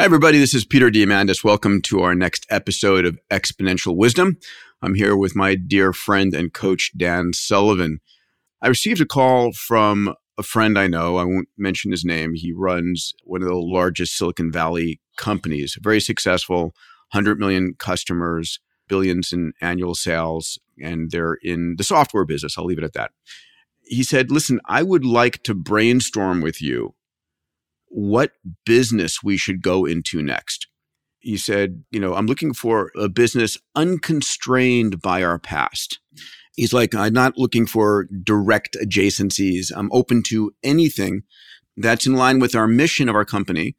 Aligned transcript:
Hi, 0.00 0.04
everybody. 0.06 0.38
This 0.38 0.54
is 0.54 0.64
Peter 0.64 0.90
Diamandis. 0.90 1.44
Welcome 1.44 1.82
to 1.82 2.00
our 2.00 2.14
next 2.14 2.46
episode 2.48 3.04
of 3.04 3.18
Exponential 3.30 3.94
Wisdom. 3.94 4.38
I'm 4.80 4.94
here 4.94 5.14
with 5.14 5.36
my 5.36 5.54
dear 5.54 5.92
friend 5.92 6.32
and 6.32 6.54
coach, 6.54 6.90
Dan 6.96 7.34
Sullivan. 7.34 8.00
I 8.62 8.68
received 8.68 9.02
a 9.02 9.04
call 9.04 9.52
from 9.52 10.14
a 10.38 10.42
friend 10.42 10.78
I 10.78 10.86
know. 10.86 11.18
I 11.18 11.24
won't 11.24 11.50
mention 11.58 11.90
his 11.90 12.02
name. 12.02 12.32
He 12.32 12.50
runs 12.50 13.12
one 13.24 13.42
of 13.42 13.48
the 13.48 13.54
largest 13.54 14.16
Silicon 14.16 14.50
Valley 14.50 15.02
companies, 15.18 15.76
very 15.82 16.00
successful, 16.00 16.72
100 17.12 17.38
million 17.38 17.74
customers, 17.78 18.58
billions 18.88 19.34
in 19.34 19.52
annual 19.60 19.94
sales, 19.94 20.58
and 20.82 21.10
they're 21.10 21.36
in 21.42 21.74
the 21.76 21.84
software 21.84 22.24
business. 22.24 22.56
I'll 22.56 22.64
leave 22.64 22.78
it 22.78 22.84
at 22.84 22.94
that. 22.94 23.10
He 23.82 24.02
said, 24.02 24.30
Listen, 24.30 24.60
I 24.64 24.82
would 24.82 25.04
like 25.04 25.42
to 25.42 25.52
brainstorm 25.52 26.40
with 26.40 26.62
you 26.62 26.94
what 27.90 28.32
business 28.64 29.22
we 29.22 29.36
should 29.36 29.62
go 29.62 29.84
into 29.84 30.22
next. 30.22 30.68
He 31.18 31.36
said, 31.36 31.84
You 31.90 32.00
know, 32.00 32.14
I'm 32.14 32.26
looking 32.26 32.54
for 32.54 32.90
a 32.96 33.08
business 33.08 33.58
unconstrained 33.76 35.02
by 35.02 35.22
our 35.22 35.38
past. 35.38 35.98
He's 36.56 36.72
like, 36.72 36.94
I'm 36.94 37.12
not 37.12 37.36
looking 37.36 37.66
for 37.66 38.06
direct 38.22 38.76
adjacencies. 38.82 39.70
I'm 39.74 39.90
open 39.92 40.22
to 40.24 40.52
anything 40.62 41.22
that's 41.76 42.06
in 42.06 42.14
line 42.14 42.38
with 42.38 42.54
our 42.54 42.66
mission 42.66 43.08
of 43.08 43.14
our 43.14 43.24
company. 43.24 43.76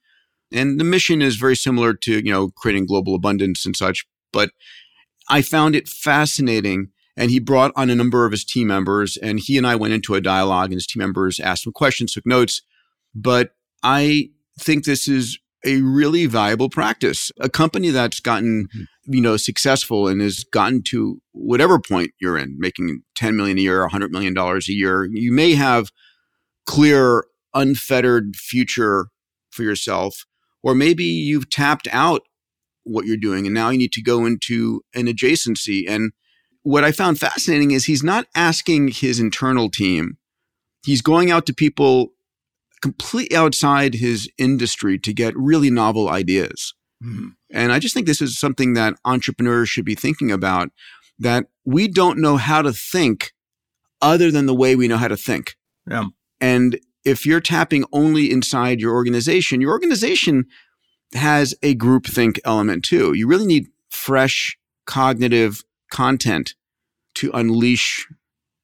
And 0.54 0.80
the 0.80 0.84
mission 0.84 1.22
is 1.22 1.36
very 1.38 1.56
similar 1.56 1.94
to, 1.94 2.16
you 2.16 2.32
know, 2.32 2.50
creating 2.50 2.86
global 2.86 3.16
abundance 3.16 3.66
and 3.66 3.76
such. 3.76 4.06
But 4.34 4.52
I 5.30 5.42
found 5.42 5.76
it 5.76 5.88
fascinating. 5.88 6.90
And 7.16 7.30
he 7.30 7.40
brought 7.40 7.72
on 7.76 7.90
a 7.90 7.96
number 7.96 8.26
of 8.26 8.32
his 8.32 8.46
team 8.46 8.68
members 8.68 9.18
and 9.18 9.40
he 9.40 9.58
and 9.58 9.68
I 9.68 9.76
went 9.76 9.94
into 9.94 10.16
a 10.16 10.22
dialogue 10.22 10.72
and 10.72 10.76
his 10.76 10.88
team 10.88 11.02
members 11.02 11.40
asked 11.40 11.66
him 11.66 11.74
questions, 11.74 12.14
took 12.14 12.26
notes. 12.26 12.62
But 13.14 13.52
I 13.84 14.30
think 14.60 14.86
this 14.86 15.08
is 15.08 15.40
a 15.66 15.82
really 15.82 16.26
valuable 16.26 16.70
practice. 16.70 17.32
A 17.40 17.50
company 17.50 17.90
that's 17.90 18.20
gotten, 18.20 18.68
mm-hmm. 18.68 19.14
you 19.14 19.22
know, 19.22 19.38
successful 19.38 20.08
and 20.08 20.22
has 20.22 20.44
gotten 20.44 20.82
to 20.84 21.22
whatever 21.34 21.80
point 21.80 22.12
you're 22.20 22.38
in, 22.38 22.56
making 22.58 23.04
10 23.16 23.36
million 23.36 23.58
a 23.58 23.62
year, 23.62 23.82
100 23.82 24.12
million 24.12 24.34
dollars 24.34 24.68
a 24.70 24.74
year, 24.74 25.08
you 25.12 25.32
may 25.32 25.54
have 25.54 25.92
clear, 26.66 27.26
unfettered 27.54 28.36
future 28.36 29.08
for 29.52 29.64
yourself, 29.64 30.26
or 30.64 30.74
maybe 30.74 31.04
you've 31.04 31.50
tapped 31.50 31.88
out 31.92 32.22
what 32.84 33.06
you're 33.06 33.18
doing 33.18 33.46
and 33.46 33.54
now 33.54 33.70
you 33.70 33.78
need 33.78 33.92
to 33.92 34.02
go 34.02 34.26
into 34.26 34.82
an 34.96 35.06
adjacency. 35.06 35.84
And 35.88 36.12
what 36.64 36.84
I 36.84 36.92
found 36.92 37.20
fascinating 37.20 37.72
is 37.72 37.86
he's 37.86 38.04
not 38.04 38.28
asking 38.36 38.90
his 38.90 39.20
internal 39.20 39.70
team. 39.70 40.18
He's 40.84 41.02
going 41.02 41.30
out 41.30 41.46
to 41.46 41.54
people 41.54 42.14
completely 42.82 43.36
outside 43.36 43.96
his 43.96 44.30
industry 44.38 44.98
to 45.00 45.14
get 45.14 45.36
really 45.38 45.70
novel 45.70 46.10
ideas. 46.10 46.74
Mm-hmm. 47.04 47.30
And 47.52 47.72
I 47.72 47.80
just 47.80 47.94
think 47.94 48.08
this 48.08 48.22
is 48.22 48.40
something 48.40 48.74
that 48.74 48.96
entrepreneurs 49.06 49.70
should 49.70 49.86
be 49.86 49.96
thinking 49.96 50.32
about 50.32 50.70
that 51.20 51.46
we 51.66 51.88
don't 51.88 52.20
know 52.20 52.38
how 52.38 52.62
to 52.62 52.74
think 52.74 53.34
other 54.02 54.32
than 54.32 54.48
the 54.48 54.56
way 54.56 54.76
we 54.76 54.88
know 54.88 54.98
how 54.98 55.08
to 55.08 55.18
think. 55.18 55.56
Yeah. 55.90 56.06
And 56.40 56.80
if 57.06 57.26
you're 57.26 57.42
tapping 57.42 57.86
only 57.92 58.32
inside 58.32 58.80
your 58.80 58.94
organization, 58.94 59.62
your 59.62 59.72
organization 59.72 60.46
has 61.14 61.54
a 61.62 61.76
group 61.76 62.06
think 62.08 62.40
element 62.46 62.84
too. 62.84 63.14
You 63.14 63.28
really 63.28 63.46
need 63.46 63.68
fresh 63.90 64.58
cognitive 64.86 65.64
content 65.92 66.56
to 67.16 67.32
unleash, 67.34 68.08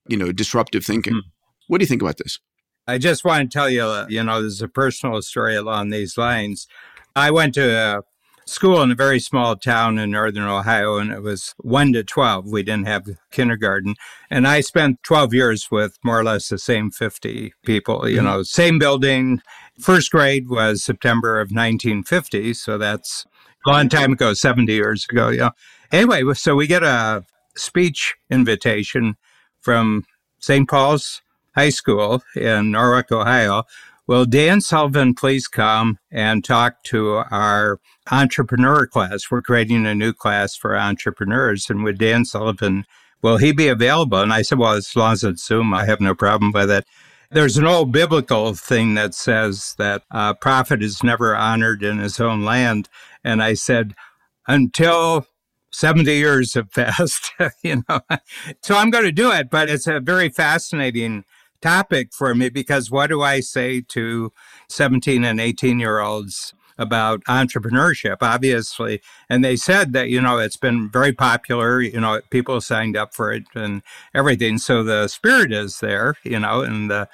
you 0.08 0.18
know, 0.18 0.32
disruptive 0.32 0.86
thinking. 0.86 1.14
Mm. 1.14 1.22
What 1.68 1.80
do 1.80 1.84
you 1.84 1.88
think 1.88 2.02
about 2.02 2.18
this? 2.18 2.40
I 2.88 2.97
just 2.97 3.25
want 3.25 3.52
to 3.52 3.57
tell 3.57 3.69
you, 3.69 3.83
uh, 3.83 4.05
you 4.09 4.23
know, 4.23 4.41
there's 4.41 4.61
a 4.61 4.67
personal 4.67 5.21
story 5.21 5.55
along 5.55 5.89
these 5.89 6.17
lines. 6.17 6.67
I 7.16 7.31
went 7.31 7.53
to 7.55 7.75
a 7.75 8.02
school 8.49 8.81
in 8.81 8.91
a 8.91 8.95
very 8.95 9.19
small 9.19 9.57
town 9.57 9.97
in 9.97 10.11
northern 10.11 10.43
Ohio, 10.43 10.97
and 10.97 11.11
it 11.11 11.21
was 11.21 11.53
1 11.58 11.93
to 11.93 12.03
12. 12.03 12.47
We 12.47 12.63
didn't 12.63 12.88
have 12.88 13.05
kindergarten. 13.31 13.95
And 14.30 14.47
I 14.47 14.61
spent 14.61 15.03
12 15.03 15.33
years 15.33 15.67
with 15.70 15.97
more 16.03 16.20
or 16.20 16.23
less 16.23 16.47
the 16.47 16.58
same 16.58 16.89
50 16.89 17.53
people, 17.65 18.08
you 18.08 18.17
mm-hmm. 18.17 18.26
know, 18.26 18.43
same 18.43 18.80
building. 18.80 19.42
First 19.80 20.11
grade 20.11 20.47
was 20.47 20.83
September 20.83 21.39
of 21.39 21.47
1950. 21.47 22.53
So 22.53 22.77
that's 22.77 23.26
a 23.65 23.70
long 23.70 23.89
time 23.89 24.14
ago, 24.14 24.33
70 24.33 24.71
years 24.71 25.05
ago. 25.09 25.30
Yeah. 25.30 25.49
Anyway, 25.92 26.23
so 26.33 26.55
we 26.55 26.67
get 26.67 26.83
a 26.83 27.26
speech 27.58 28.15
invitation 28.30 29.17
from 29.59 30.05
St. 30.39 30.70
Paul's 30.70 31.21
High 31.58 31.70
School 31.70 32.22
in 32.36 32.70
Norwalk, 32.70 33.12
Ohio. 33.12 33.64
Will 34.06 34.26
Dan 34.26 34.62
Sullivan 34.62 35.16
please 35.16 35.48
come 35.48 35.98
and 36.12 36.45
talk 36.45 36.84
to 36.84 37.23
our 37.32 37.80
entrepreneur 38.12 38.86
class? 38.86 39.32
We're 39.32 39.42
creating 39.42 39.88
a 39.88 39.95
new 39.95 40.14
class 40.14 40.56
for 40.56 40.78
entrepreneurs. 40.78 41.68
And 41.68 41.84
with 41.84 41.98
Dan 41.98 42.26
Sullivan, 42.26 42.86
will 43.23 43.38
he 43.38 43.54
be 43.54 43.70
available? 43.70 44.20
And 44.20 44.32
I 44.32 44.44
said, 44.44 44.60
well, 44.60 44.73
as 44.73 44.95
long 44.95 45.14
as 45.14 45.23
it's 45.23 45.48
Zoom, 45.48 45.73
I 45.73 45.86
have 45.86 46.00
no 46.00 46.14
problem 46.14 46.52
with 46.52 46.70
it. 46.70 46.86
There's 47.32 47.58
an 47.58 47.66
old 47.66 47.92
biblical 47.92 48.54
thing 48.54 48.94
that 48.94 49.16
says 49.16 49.74
that 49.80 50.04
a 50.12 50.36
prophet 50.36 50.84
is 50.84 51.04
never 51.04 51.36
honored 51.36 51.82
in 51.82 51.98
his 51.98 52.20
own 52.20 52.45
land. 52.45 52.88
And 53.24 53.42
I 53.42 53.56
said, 53.56 53.95
until 54.48 55.26
70 55.72 56.14
years 56.14 56.54
have 56.54 56.72
passed, 56.76 57.32
you 57.64 57.84
know. 57.89 58.02
So 58.62 58.78
I'm 58.78 58.92
going 58.92 59.06
to 59.06 59.12
do 59.12 59.32
it, 59.32 59.50
but 59.50 59.72
it's 59.72 59.88
a 59.88 60.00
very 60.00 60.30
fascinating 60.30 61.24
topic 61.62 62.14
for 62.14 62.34
me 62.36 62.50
because 62.50 62.92
what 62.92 63.08
do 63.08 63.22
I 63.22 63.40
say 63.40 63.82
to 63.82 64.32
17 64.70 65.23
and 65.23 65.40
18 65.40 65.80
year 65.80 66.00
olds 66.00 66.54
about 66.78 67.23
entrepreneurship, 67.26 68.18
obviously? 68.22 69.02
And 69.30 69.44
they 69.44 69.56
said 69.56 69.94
that, 69.94 70.10
you 70.10 70.22
know, 70.22 70.38
it's 70.38 70.58
been 70.58 70.90
very 70.90 71.14
popular, 71.14 71.82
you 71.82 72.00
know, 72.00 72.22
people 72.30 72.62
signed 72.62 72.95
up 72.95 73.14
for 73.14 73.32
it 73.32 73.44
and 73.56 73.82
everything. 74.14 74.58
So 74.58 74.84
the 74.84 75.08
spirit 75.08 75.52
is 75.52 75.80
there, 75.80 76.16
you 76.23 76.40
know, 76.40 76.62
and 76.62 76.90
the 76.90 77.10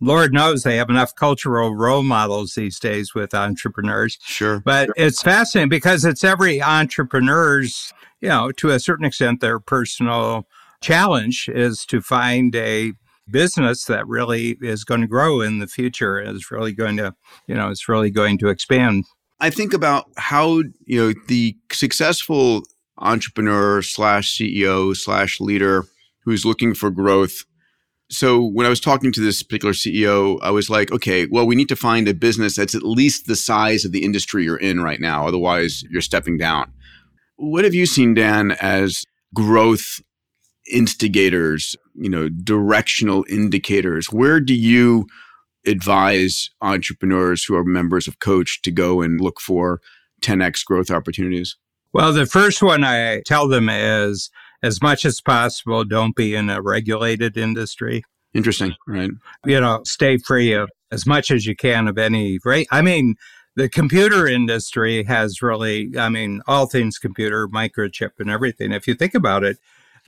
Lord 0.00 0.32
knows 0.32 0.62
they 0.62 0.76
have 0.76 0.90
enough 0.90 1.14
cultural 1.14 1.74
role 1.74 2.04
models 2.04 2.54
these 2.54 2.78
days 2.78 3.14
with 3.14 3.34
entrepreneurs. 3.34 4.18
Sure. 4.22 4.60
But 4.60 4.86
sure. 4.86 4.94
it's 4.96 5.22
fascinating 5.22 5.68
because 5.68 6.04
it's 6.04 6.22
every 6.22 6.62
entrepreneur's, 6.62 7.92
you 8.20 8.28
know, 8.28 8.52
to 8.52 8.70
a 8.70 8.78
certain 8.78 9.04
extent, 9.04 9.40
their 9.40 9.58
personal 9.58 10.46
challenge 10.80 11.48
is 11.48 11.84
to 11.86 12.00
find 12.00 12.54
a 12.54 12.92
business 13.30 13.84
that 13.84 14.06
really 14.06 14.56
is 14.60 14.84
going 14.84 15.00
to 15.00 15.06
grow 15.06 15.40
in 15.40 15.58
the 15.58 15.66
future 15.66 16.20
is 16.20 16.50
really 16.50 16.72
going 16.72 16.96
to 16.96 17.14
you 17.46 17.54
know 17.54 17.70
it's 17.70 17.88
really 17.88 18.10
going 18.10 18.38
to 18.38 18.48
expand. 18.48 19.04
I 19.40 19.50
think 19.50 19.72
about 19.72 20.06
how 20.16 20.62
you 20.86 21.00
know 21.00 21.12
the 21.28 21.56
successful 21.72 22.62
entrepreneur 22.98 23.82
slash 23.82 24.36
ceo 24.36 24.96
slash 24.96 25.40
leader 25.40 25.84
who's 26.24 26.44
looking 26.44 26.74
for 26.74 26.90
growth. 26.90 27.44
So 28.10 28.42
when 28.42 28.64
i 28.64 28.70
was 28.70 28.80
talking 28.80 29.12
to 29.12 29.20
this 29.20 29.42
particular 29.42 29.74
ceo 29.74 30.38
i 30.42 30.50
was 30.50 30.70
like 30.70 30.90
okay 30.90 31.26
well 31.30 31.46
we 31.46 31.54
need 31.54 31.68
to 31.68 31.76
find 31.76 32.08
a 32.08 32.14
business 32.14 32.56
that's 32.56 32.74
at 32.74 32.82
least 32.82 33.26
the 33.26 33.36
size 33.36 33.84
of 33.84 33.92
the 33.92 34.02
industry 34.02 34.44
you're 34.44 34.56
in 34.56 34.80
right 34.80 34.98
now 34.98 35.26
otherwise 35.26 35.84
you're 35.90 36.00
stepping 36.00 36.38
down. 36.38 36.72
What 37.36 37.64
have 37.64 37.74
you 37.74 37.86
seen 37.86 38.14
dan 38.14 38.52
as 38.60 39.04
growth 39.34 40.00
instigators, 40.70 41.76
you 41.94 42.08
know, 42.08 42.28
directional 42.28 43.24
indicators? 43.28 44.12
Where 44.12 44.40
do 44.40 44.54
you 44.54 45.06
advise 45.66 46.50
entrepreneurs 46.60 47.44
who 47.44 47.54
are 47.54 47.64
members 47.64 48.08
of 48.08 48.20
Coach 48.20 48.62
to 48.62 48.70
go 48.70 49.02
and 49.02 49.20
look 49.20 49.40
for 49.40 49.80
10x 50.22 50.64
growth 50.64 50.90
opportunities? 50.90 51.56
Well, 51.92 52.12
the 52.12 52.26
first 52.26 52.62
one 52.62 52.84
I 52.84 53.22
tell 53.26 53.48
them 53.48 53.68
is 53.68 54.30
as 54.62 54.82
much 54.82 55.04
as 55.04 55.20
possible, 55.20 55.84
don't 55.84 56.16
be 56.16 56.34
in 56.34 56.50
a 56.50 56.60
regulated 56.60 57.36
industry. 57.36 58.02
Interesting, 58.34 58.74
right? 58.86 59.10
You 59.46 59.60
know, 59.60 59.80
stay 59.84 60.18
free 60.18 60.52
of 60.52 60.68
as 60.92 61.06
much 61.06 61.30
as 61.30 61.46
you 61.46 61.56
can 61.56 61.88
of 61.88 61.98
any 61.98 62.38
rate. 62.44 62.66
I 62.70 62.82
mean, 62.82 63.14
the 63.56 63.68
computer 63.68 64.26
industry 64.26 65.02
has 65.04 65.42
really, 65.42 65.90
I 65.98 66.08
mean, 66.08 66.42
all 66.46 66.66
things 66.66 66.98
computer, 66.98 67.48
microchip, 67.48 68.12
and 68.18 68.30
everything. 68.30 68.72
If 68.72 68.86
you 68.86 68.94
think 68.94 69.14
about 69.14 69.44
it, 69.44 69.58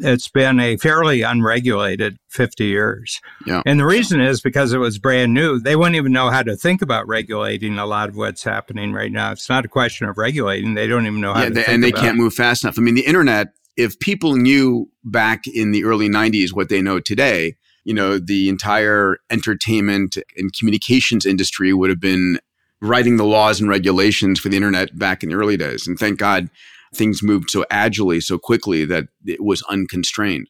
it's 0.02 0.28
been 0.28 0.60
a 0.60 0.76
fairly 0.76 1.22
unregulated 1.22 2.18
50 2.28 2.64
years. 2.64 3.20
Yeah. 3.46 3.62
And 3.66 3.80
the 3.80 3.86
reason 3.86 4.20
is 4.20 4.40
because 4.40 4.72
it 4.72 4.78
was 4.78 4.98
brand 4.98 5.34
new. 5.34 5.58
They 5.58 5.76
wouldn't 5.76 5.96
even 5.96 6.12
know 6.12 6.30
how 6.30 6.42
to 6.42 6.56
think 6.56 6.82
about 6.82 7.06
regulating 7.06 7.78
a 7.78 7.86
lot 7.86 8.08
of 8.08 8.16
what's 8.16 8.42
happening 8.42 8.92
right 8.92 9.12
now. 9.12 9.32
It's 9.32 9.48
not 9.48 9.64
a 9.64 9.68
question 9.68 10.08
of 10.08 10.18
regulating. 10.18 10.74
They 10.74 10.86
don't 10.86 11.06
even 11.06 11.20
know 11.20 11.34
how 11.34 11.42
yeah, 11.42 11.48
to 11.48 11.54
they, 11.54 11.64
And 11.66 11.82
they 11.82 11.92
can't 11.92 12.18
it. 12.18 12.20
move 12.20 12.34
fast 12.34 12.64
enough. 12.64 12.78
I 12.78 12.82
mean, 12.82 12.94
the 12.94 13.06
internet, 13.06 13.48
if 13.76 13.98
people 13.98 14.36
knew 14.36 14.90
back 15.04 15.46
in 15.46 15.72
the 15.72 15.84
early 15.84 16.08
90s 16.08 16.52
what 16.52 16.68
they 16.68 16.82
know 16.82 17.00
today, 17.00 17.56
you 17.84 17.94
know, 17.94 18.18
the 18.18 18.48
entire 18.48 19.18
entertainment 19.30 20.18
and 20.36 20.52
communications 20.52 21.24
industry 21.24 21.72
would 21.72 21.90
have 21.90 22.00
been 22.00 22.38
writing 22.82 23.16
the 23.16 23.24
laws 23.24 23.60
and 23.60 23.68
regulations 23.68 24.40
for 24.40 24.48
the 24.48 24.56
internet 24.56 24.98
back 24.98 25.22
in 25.22 25.28
the 25.28 25.34
early 25.34 25.56
days. 25.56 25.86
And 25.86 25.98
thank 25.98 26.18
God 26.18 26.48
things 26.94 27.22
moved 27.22 27.50
so 27.50 27.64
agilely, 27.70 28.20
so 28.20 28.38
quickly 28.38 28.84
that 28.84 29.04
it 29.24 29.42
was 29.42 29.62
unconstrained. 29.62 30.48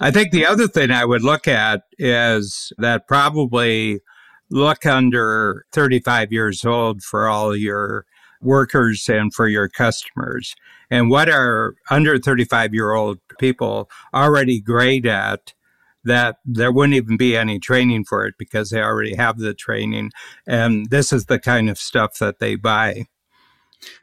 I 0.00 0.10
think 0.10 0.30
the 0.30 0.44
other 0.44 0.68
thing 0.68 0.90
I 0.90 1.04
would 1.04 1.22
look 1.22 1.48
at 1.48 1.82
is 1.98 2.72
that 2.78 3.08
probably 3.08 4.00
look 4.50 4.84
under 4.84 5.64
35 5.72 6.32
years 6.32 6.64
old 6.64 7.02
for 7.02 7.28
all 7.28 7.56
your 7.56 8.04
workers 8.42 9.08
and 9.08 9.32
for 9.32 9.48
your 9.48 9.68
customers. 9.68 10.54
And 10.90 11.10
what 11.10 11.28
are 11.28 11.74
under 11.90 12.18
35 12.18 12.74
year 12.74 12.92
old 12.92 13.18
people 13.38 13.90
already 14.14 14.60
great 14.60 15.06
at 15.06 15.54
that 16.04 16.36
there 16.44 16.70
wouldn't 16.70 16.94
even 16.94 17.16
be 17.16 17.36
any 17.36 17.58
training 17.58 18.04
for 18.04 18.24
it 18.26 18.34
because 18.38 18.70
they 18.70 18.80
already 18.80 19.16
have 19.16 19.38
the 19.38 19.54
training. 19.54 20.12
And 20.46 20.88
this 20.90 21.12
is 21.12 21.26
the 21.26 21.40
kind 21.40 21.68
of 21.68 21.78
stuff 21.78 22.18
that 22.18 22.38
they 22.38 22.54
buy. 22.54 23.06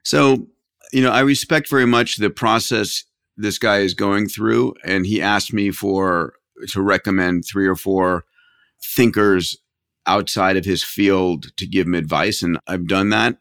So, 0.03 0.47
you 0.93 1.01
know, 1.01 1.11
I 1.11 1.21
respect 1.21 1.69
very 1.69 1.87
much 1.87 2.17
the 2.17 2.29
process 2.29 3.03
this 3.35 3.57
guy 3.57 3.79
is 3.79 3.95
going 3.95 4.27
through. 4.29 4.75
And 4.85 5.05
he 5.05 5.21
asked 5.21 5.51
me 5.51 5.71
for 5.71 6.33
to 6.69 6.81
recommend 6.81 7.43
three 7.45 7.67
or 7.67 7.75
four 7.75 8.25
thinkers 8.95 9.57
outside 10.05 10.55
of 10.55 10.65
his 10.65 10.83
field 10.83 11.47
to 11.57 11.65
give 11.65 11.87
him 11.87 11.95
advice. 11.95 12.43
And 12.43 12.59
I've 12.67 12.87
done 12.87 13.09
that. 13.09 13.37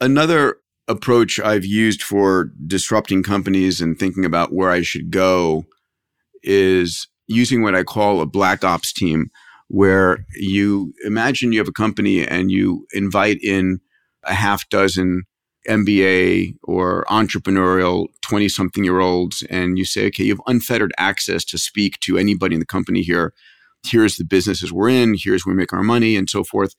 Another 0.00 0.58
approach 0.86 1.40
I've 1.40 1.64
used 1.64 2.02
for 2.02 2.52
disrupting 2.66 3.24
companies 3.24 3.80
and 3.80 3.98
thinking 3.98 4.24
about 4.24 4.52
where 4.52 4.70
I 4.70 4.82
should 4.82 5.10
go 5.10 5.64
is 6.44 7.08
using 7.26 7.62
what 7.62 7.74
I 7.74 7.82
call 7.82 8.20
a 8.20 8.26
black 8.26 8.62
ops 8.62 8.92
team, 8.92 9.30
where 9.66 10.24
you 10.36 10.92
imagine 11.04 11.52
you 11.52 11.58
have 11.58 11.68
a 11.68 11.72
company 11.72 12.26
and 12.26 12.50
you 12.52 12.86
invite 12.92 13.42
in 13.42 13.80
a 14.24 14.34
half 14.34 14.68
dozen 14.68 15.24
MBA 15.68 16.56
or 16.64 17.04
entrepreneurial 17.08 18.08
20 18.22 18.48
something 18.48 18.84
year 18.84 19.00
olds, 19.00 19.42
and 19.50 19.78
you 19.78 19.84
say, 19.84 20.06
okay, 20.06 20.24
you 20.24 20.32
have 20.32 20.40
unfettered 20.46 20.92
access 20.98 21.44
to 21.46 21.58
speak 21.58 22.00
to 22.00 22.18
anybody 22.18 22.54
in 22.54 22.60
the 22.60 22.66
company 22.66 23.02
here. 23.02 23.32
Here's 23.86 24.16
the 24.16 24.24
businesses 24.24 24.72
we're 24.72 24.88
in, 24.88 25.14
here's 25.18 25.44
where 25.44 25.54
we 25.54 25.58
make 25.58 25.72
our 25.72 25.82
money, 25.82 26.16
and 26.16 26.28
so 26.28 26.44
forth. 26.44 26.74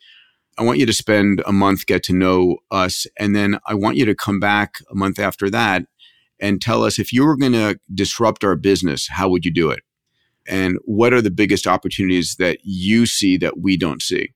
I 0.57 0.63
want 0.63 0.80
you 0.80 0.85
to 0.85 0.94
spend 0.94 1.41
a 1.45 1.51
month, 1.51 1.85
get 1.85 2.03
to 2.03 2.13
know 2.13 2.57
us, 2.71 3.07
and 3.18 3.35
then 3.35 3.59
I 3.68 3.74
want 3.74 3.97
you 3.97 4.06
to 4.06 4.15
come 4.15 4.39
back 4.39 4.75
a 4.91 4.95
month 4.95 5.19
after 5.19 5.50
that 5.50 5.85
and 6.39 6.62
tell 6.62 6.83
us 6.83 7.00
if 7.00 7.13
you 7.13 7.25
were 7.25 7.38
going 7.38 7.53
to 7.53 7.80
disrupt 7.94 8.44
our 8.44 8.56
business, 8.56 9.07
how 9.07 9.30
would 9.30 9.45
you 9.45 9.51
do 9.51 9.69
it? 9.71 9.80
And 10.47 10.77
what 10.83 11.13
are 11.13 11.21
the 11.21 11.31
biggest 11.31 11.68
opportunities 11.68 12.35
that 12.38 12.59
you 12.63 13.06
see 13.06 13.38
that 13.38 13.59
we 13.59 13.77
don't 13.77 14.01
see? 14.01 14.33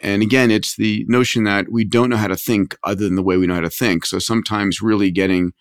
And 0.00 0.22
again, 0.22 0.50
it's 0.50 0.76
the 0.76 1.04
notion 1.08 1.44
that 1.44 1.70
we 1.70 1.84
don't 1.84 2.10
know 2.10 2.16
how 2.16 2.26
to 2.26 2.36
think 2.36 2.76
other 2.84 3.04
than 3.04 3.16
the 3.16 3.22
way 3.22 3.36
we 3.36 3.46
know 3.46 3.54
how 3.54 3.60
to 3.60 3.70
think. 3.70 4.04
So 4.04 4.18
sometimes 4.18 4.82
really 4.82 5.10
getting 5.10 5.52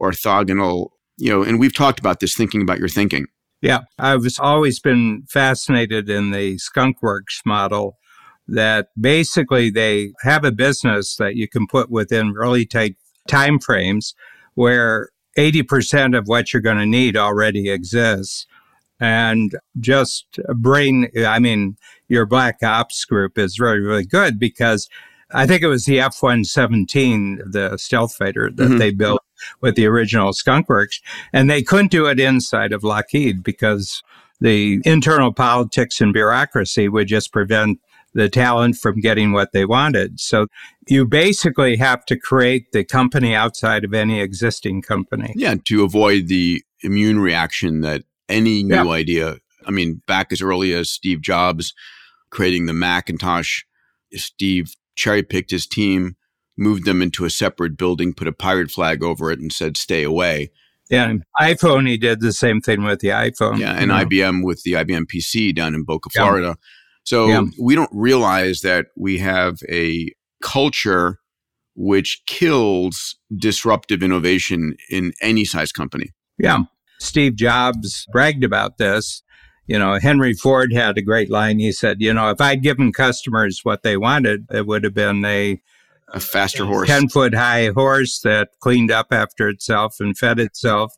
orthogonal, 0.00 0.88
you 1.18 1.30
know, 1.30 1.42
and 1.42 1.60
we've 1.60 1.74
talked 1.74 1.98
about 1.98 2.20
this 2.20 2.34
thinking 2.34 2.62
about 2.62 2.78
your 2.78 2.88
thinking. 2.88 3.26
Yeah, 3.60 3.80
I've 3.98 4.26
always 4.40 4.80
been 4.80 5.24
fascinated 5.28 6.10
in 6.10 6.32
the 6.32 6.56
skunkworks 6.56 7.44
model 7.46 7.98
that 8.48 8.88
basically 9.00 9.70
they 9.70 10.12
have 10.22 10.44
a 10.44 10.50
business 10.50 11.16
that 11.16 11.36
you 11.36 11.46
can 11.46 11.66
put 11.66 11.90
within 11.90 12.32
really 12.32 12.66
tight 12.66 12.96
time 13.28 13.60
frames 13.60 14.14
where 14.54 15.10
80% 15.38 16.18
of 16.18 16.26
what 16.26 16.52
you're 16.52 16.60
going 16.60 16.78
to 16.78 16.86
need 16.86 17.16
already 17.16 17.70
exists 17.70 18.46
and 19.02 19.56
just 19.80 20.38
brain 20.54 21.08
i 21.26 21.38
mean 21.38 21.76
your 22.08 22.24
black 22.24 22.62
ops 22.62 23.04
group 23.04 23.36
is 23.36 23.58
really 23.58 23.80
really 23.80 24.06
good 24.06 24.38
because 24.38 24.88
i 25.32 25.44
think 25.44 25.60
it 25.60 25.66
was 25.66 25.84
the 25.84 25.98
f-117 25.98 27.38
the 27.50 27.76
stealth 27.76 28.14
fighter 28.14 28.48
that 28.54 28.64
mm-hmm. 28.64 28.78
they 28.78 28.92
built 28.92 29.22
with 29.60 29.74
the 29.74 29.86
original 29.86 30.32
skunk 30.32 30.68
works 30.68 31.00
and 31.32 31.50
they 31.50 31.62
couldn't 31.62 31.90
do 31.90 32.06
it 32.06 32.20
inside 32.20 32.72
of 32.72 32.84
lockheed 32.84 33.42
because 33.42 34.02
the 34.40 34.80
internal 34.84 35.32
politics 35.32 36.00
and 36.00 36.12
bureaucracy 36.12 36.88
would 36.88 37.08
just 37.08 37.32
prevent 37.32 37.80
the 38.14 38.28
talent 38.28 38.76
from 38.76 39.00
getting 39.00 39.32
what 39.32 39.52
they 39.52 39.64
wanted. 39.64 40.20
So 40.20 40.48
you 40.86 41.06
basically 41.06 41.76
have 41.76 42.04
to 42.06 42.16
create 42.18 42.72
the 42.72 42.84
company 42.84 43.34
outside 43.34 43.84
of 43.84 43.94
any 43.94 44.20
existing 44.20 44.82
company. 44.82 45.32
Yeah, 45.34 45.54
to 45.64 45.84
avoid 45.84 46.28
the 46.28 46.62
immune 46.82 47.20
reaction 47.20 47.80
that 47.80 48.02
any 48.32 48.62
new 48.62 48.74
yeah. 48.74 48.88
idea. 48.88 49.36
I 49.66 49.70
mean, 49.70 50.02
back 50.06 50.32
as 50.32 50.42
early 50.42 50.74
as 50.74 50.90
Steve 50.90 51.20
Jobs 51.20 51.72
creating 52.30 52.66
the 52.66 52.72
Macintosh, 52.72 53.62
Steve 54.14 54.74
cherry 54.96 55.22
picked 55.22 55.50
his 55.50 55.66
team, 55.66 56.16
moved 56.56 56.84
them 56.84 57.02
into 57.02 57.24
a 57.24 57.30
separate 57.30 57.76
building, 57.76 58.14
put 58.14 58.26
a 58.26 58.32
pirate 58.32 58.70
flag 58.70 59.02
over 59.02 59.30
it, 59.30 59.38
and 59.38 59.52
said, 59.52 59.76
stay 59.76 60.02
away. 60.02 60.50
Yeah, 60.90 61.14
iPhone, 61.40 61.88
he 61.88 61.96
did 61.96 62.20
the 62.20 62.32
same 62.32 62.60
thing 62.60 62.82
with 62.82 63.00
the 63.00 63.08
iPhone. 63.08 63.58
Yeah, 63.58 63.72
and 63.72 63.88
know. 63.88 64.04
IBM 64.04 64.44
with 64.44 64.62
the 64.62 64.72
IBM 64.72 65.04
PC 65.06 65.54
down 65.54 65.74
in 65.74 65.84
Boca, 65.84 66.10
Florida. 66.10 66.56
So 67.04 67.26
yeah. 67.26 67.44
we 67.58 67.74
don't 67.74 67.90
realize 67.92 68.60
that 68.60 68.86
we 68.96 69.18
have 69.18 69.58
a 69.70 70.10
culture 70.42 71.18
which 71.74 72.22
kills 72.26 73.16
disruptive 73.34 74.02
innovation 74.02 74.76
in 74.90 75.12
any 75.22 75.44
size 75.44 75.72
company. 75.72 76.10
Yeah. 76.38 76.64
Steve 77.02 77.36
Jobs 77.36 78.06
bragged 78.12 78.44
about 78.44 78.78
this. 78.78 79.22
You 79.66 79.78
know, 79.78 79.98
Henry 79.98 80.34
Ford 80.34 80.72
had 80.72 80.98
a 80.98 81.02
great 81.02 81.30
line. 81.30 81.58
He 81.58 81.72
said, 81.72 82.00
you 82.00 82.12
know, 82.12 82.30
if 82.30 82.40
I'd 82.40 82.62
given 82.62 82.92
customers 82.92 83.60
what 83.62 83.82
they 83.82 83.96
wanted, 83.96 84.46
it 84.50 84.66
would 84.66 84.84
have 84.84 84.94
been 84.94 85.24
a 85.24 85.60
a 86.08 86.20
faster 86.20 86.66
horse, 86.66 86.88
10 86.88 87.08
foot 87.08 87.34
high 87.34 87.70
horse 87.74 88.20
that 88.20 88.50
cleaned 88.60 88.90
up 88.90 89.08
after 89.12 89.48
itself 89.48 89.96
and 89.98 90.16
fed 90.16 90.38
itself 90.38 90.94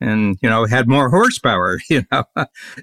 and, 0.00 0.38
you 0.42 0.48
know, 0.48 0.64
had 0.64 0.88
more 0.88 1.10
horsepower. 1.10 1.80
You 1.90 2.04
know, 2.10 2.24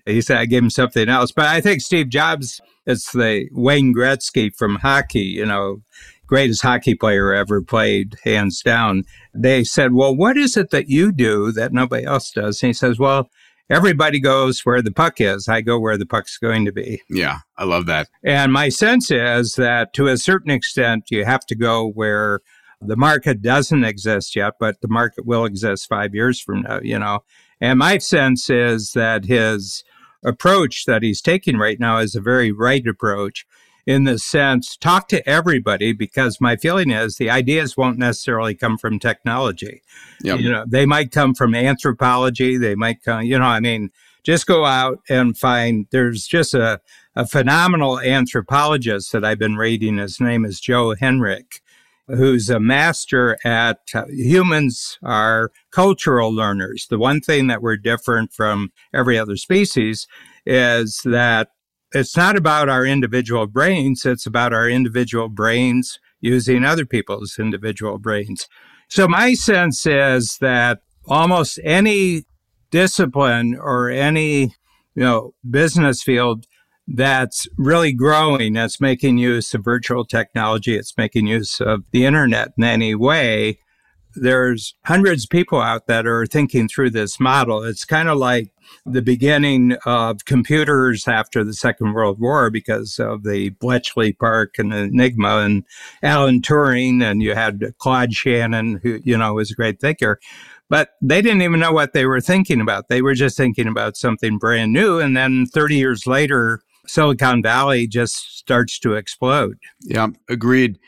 he 0.06 0.22
said, 0.22 0.38
I 0.38 0.46
gave 0.46 0.64
him 0.64 0.70
something 0.70 1.10
else. 1.10 1.32
But 1.32 1.46
I 1.46 1.60
think 1.60 1.82
Steve 1.82 2.10
Jobs 2.10 2.62
is 2.86 3.06
the 3.14 3.48
Wayne 3.52 3.96
Gretzky 3.96 4.52
from 4.56 4.76
hockey, 4.76 5.22
you 5.22 5.46
know, 5.46 5.82
greatest 6.32 6.62
hockey 6.62 6.96
player 6.96 7.34
ever 7.34 7.62
played, 7.62 8.16
hands 8.24 8.62
down. 8.62 9.04
They 9.36 9.66
said, 9.66 9.94
Well, 9.94 10.16
what 10.16 10.38
is 10.38 10.56
it 10.56 10.70
that 10.70 10.88
you 10.88 11.12
do 11.12 11.52
that 11.52 11.74
nobody 11.74 12.06
else 12.06 12.32
does? 12.32 12.64
And 12.64 12.70
he 12.70 12.74
says, 12.74 12.98
Well, 12.98 13.30
everybody 13.70 14.22
goes 14.22 14.62
where 14.62 14.82
the 14.82 14.94
puck 14.94 15.20
is. 15.20 15.50
I 15.50 15.60
go 15.60 15.78
where 15.78 15.98
the 15.98 16.06
puck's 16.06 16.38
going 16.38 16.64
to 16.64 16.72
be. 16.72 17.02
Yeah, 17.10 17.40
I 17.58 17.66
love 17.66 17.86
that. 17.88 18.08
And 18.24 18.54
my 18.54 18.70
sense 18.70 19.12
is 19.12 19.56
that 19.56 19.94
to 19.96 20.08
a 20.08 20.16
certain 20.16 20.52
extent, 20.52 21.04
you 21.12 21.26
have 21.26 21.46
to 21.48 21.56
go 21.56 21.90
where 21.90 22.40
the 22.80 22.96
market 22.96 23.42
doesn't 23.42 23.84
exist 23.84 24.34
yet, 24.34 24.54
but 24.58 24.80
the 24.80 24.88
market 24.88 25.26
will 25.26 25.44
exist 25.44 25.90
five 25.90 26.16
years 26.16 26.40
from 26.40 26.62
now, 26.62 26.80
you 26.82 26.98
know. 26.98 27.26
And 27.60 27.78
my 27.78 27.98
sense 27.98 28.50
is 28.50 28.94
that 28.94 29.26
his 29.26 29.84
approach 30.24 30.86
that 30.86 31.04
he's 31.04 31.22
taking 31.22 31.58
right 31.58 31.80
now 31.80 31.98
is 31.98 32.16
a 32.16 32.22
very 32.22 32.54
right 32.54 32.88
approach 32.88 33.46
in 33.86 34.04
the 34.04 34.20
sense 34.20 34.78
talk 34.78 35.08
to 35.10 35.28
everybody 35.28 35.94
because 35.94 36.40
my 36.40 36.56
feeling 36.56 36.92
is 36.92 37.18
the 37.18 37.30
ideas 37.30 37.78
won't 37.78 37.98
necessarily 37.98 38.56
come 38.56 38.78
from 38.78 39.00
technology. 39.00 39.82
Yep. 40.24 40.40
You 40.40 40.52
know, 40.52 40.66
they 40.68 40.86
might 40.86 41.12
come 41.12 41.34
from 41.34 41.56
anthropology. 41.56 42.58
They 42.58 42.76
might 42.76 43.04
come, 43.04 43.24
you 43.24 43.40
know, 43.40 43.46
I 43.46 43.60
mean, 43.60 43.90
just 44.24 44.46
go 44.46 44.66
out 44.66 45.00
and 45.10 45.38
find 45.38 45.88
there's 45.92 46.28
just 46.28 46.54
a, 46.54 46.80
a 47.16 47.26
phenomenal 47.26 48.00
anthropologist 48.00 49.12
that 49.12 49.26
I've 49.26 49.40
been 49.40 49.58
reading. 49.58 49.98
His 49.98 50.20
name 50.20 50.46
is 50.46 50.60
Joe 50.60 50.96
Henrich, 50.96 51.60
who's 52.08 52.50
a 52.50 52.60
master 52.60 53.38
at 53.44 53.80
uh, 53.96 54.06
humans 54.08 55.00
are 55.02 55.52
cultural 55.72 56.32
learners. 56.32 56.88
The 56.90 57.00
one 57.00 57.20
thing 57.22 57.48
that 57.48 57.62
we're 57.62 57.78
different 57.78 58.32
from 58.32 58.72
every 58.94 59.18
other 59.18 59.38
species 59.38 60.08
is 60.46 61.02
that 61.04 61.50
it's 61.94 62.16
not 62.16 62.36
about 62.36 62.70
our 62.70 62.86
individual 62.86 63.48
brains, 63.48 64.06
it's 64.06 64.26
about 64.26 64.54
our 64.54 64.70
individual 64.70 65.30
brains 65.30 66.00
using 66.20 66.64
other 66.64 66.86
people's 66.86 67.38
individual 67.40 67.98
brains. 67.98 68.48
So 68.88 69.08
my 69.08 69.34
sense 69.34 69.86
is 69.86 70.38
that 70.40 70.80
almost 71.08 71.60
any 71.64 72.24
discipline 72.72 73.58
or 73.60 73.90
any 73.90 74.54
you 74.96 75.04
know 75.04 75.34
business 75.50 76.02
field 76.02 76.46
that's 76.88 77.48
really 77.58 77.94
growing 77.94 78.54
that's 78.54 78.82
making 78.82 79.18
use 79.18 79.54
of 79.54 79.64
virtual 79.64 80.06
technology 80.06 80.76
it's 80.76 80.98
making 80.98 81.28
use 81.28 81.60
of 81.60 81.84
the 81.92 82.06
internet 82.06 82.50
in 82.58 82.64
any 82.64 82.96
way 82.96 83.58
there's 84.16 84.76
hundreds 84.86 85.26
of 85.26 85.30
people 85.30 85.62
out 85.62 85.88
that 85.88 86.06
are 86.06 86.26
thinking 86.26 86.68
through 86.68 86.90
this 86.90 87.20
model 87.20 87.64
it's 87.64 87.86
kind 87.86 88.10
of 88.10 88.18
like 88.18 88.52
the 88.86 89.02
beginning 89.02 89.76
of 89.86 90.26
computers 90.26 91.08
after 91.08 91.44
the 91.44 91.54
Second 91.54 91.94
World 91.94 92.20
War 92.20 92.50
because 92.50 93.00
of 93.00 93.24
the 93.24 93.50
Bletchley 93.50 94.14
Park 94.14 94.56
and 94.58 94.74
Enigma 94.74 95.40
and 95.40 95.64
Alan 96.02 96.42
Turing, 96.42 97.04
and 97.04 97.22
you 97.22 97.36
had 97.36 97.74
Claude 97.78 98.14
Shannon, 98.14 98.80
who, 98.82 99.00
you 99.04 99.18
know, 99.18 99.34
was 99.34 99.52
a 99.52 99.56
great 99.56 99.80
thinker. 99.80 100.20
But 100.70 100.92
they 101.02 101.22
didn't 101.22 101.42
even 101.42 101.60
know 101.60 101.74
what 101.74 101.94
they 101.94 102.06
were 102.06 102.22
thinking 102.22 102.62
about. 102.62 102.88
They 102.88 103.02
were 103.02 103.14
just 103.14 103.36
thinking 103.36 103.68
about 103.68 103.98
something 103.98 104.38
brand 104.38 104.72
new. 104.72 105.00
And 105.00 105.18
then 105.18 105.46
30 105.46 105.76
years 105.76 106.08
later, 106.08 106.62
Silicon 106.88 107.44
Valley 107.44 107.88
just 107.88 108.38
starts 108.38 108.80
to 108.80 108.94
explode. 108.94 109.58
Yeah, 109.82 110.08
agreed. 110.30 110.80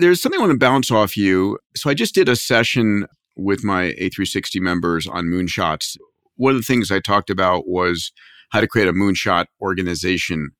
There's 0.00 0.20
something 0.20 0.40
I 0.40 0.44
want 0.44 0.52
to 0.52 0.58
bounce 0.58 0.90
off 0.90 1.16
you. 1.16 1.58
So 1.76 1.90
I 1.90 1.94
just 1.94 2.14
did 2.14 2.28
a 2.28 2.36
session 2.36 3.06
with 3.36 3.64
my 3.64 3.94
A360 4.00 4.60
members 4.60 5.06
on 5.06 5.26
moonshots 5.26 5.96
one 6.40 6.52
of 6.54 6.58
the 6.58 6.64
things 6.64 6.90
I 6.90 7.00
talked 7.00 7.28
about 7.28 7.68
was 7.68 8.12
how 8.48 8.62
to 8.62 8.66
create 8.66 8.88
a 8.88 8.94
moonshot 8.94 9.44
organization. 9.60 10.52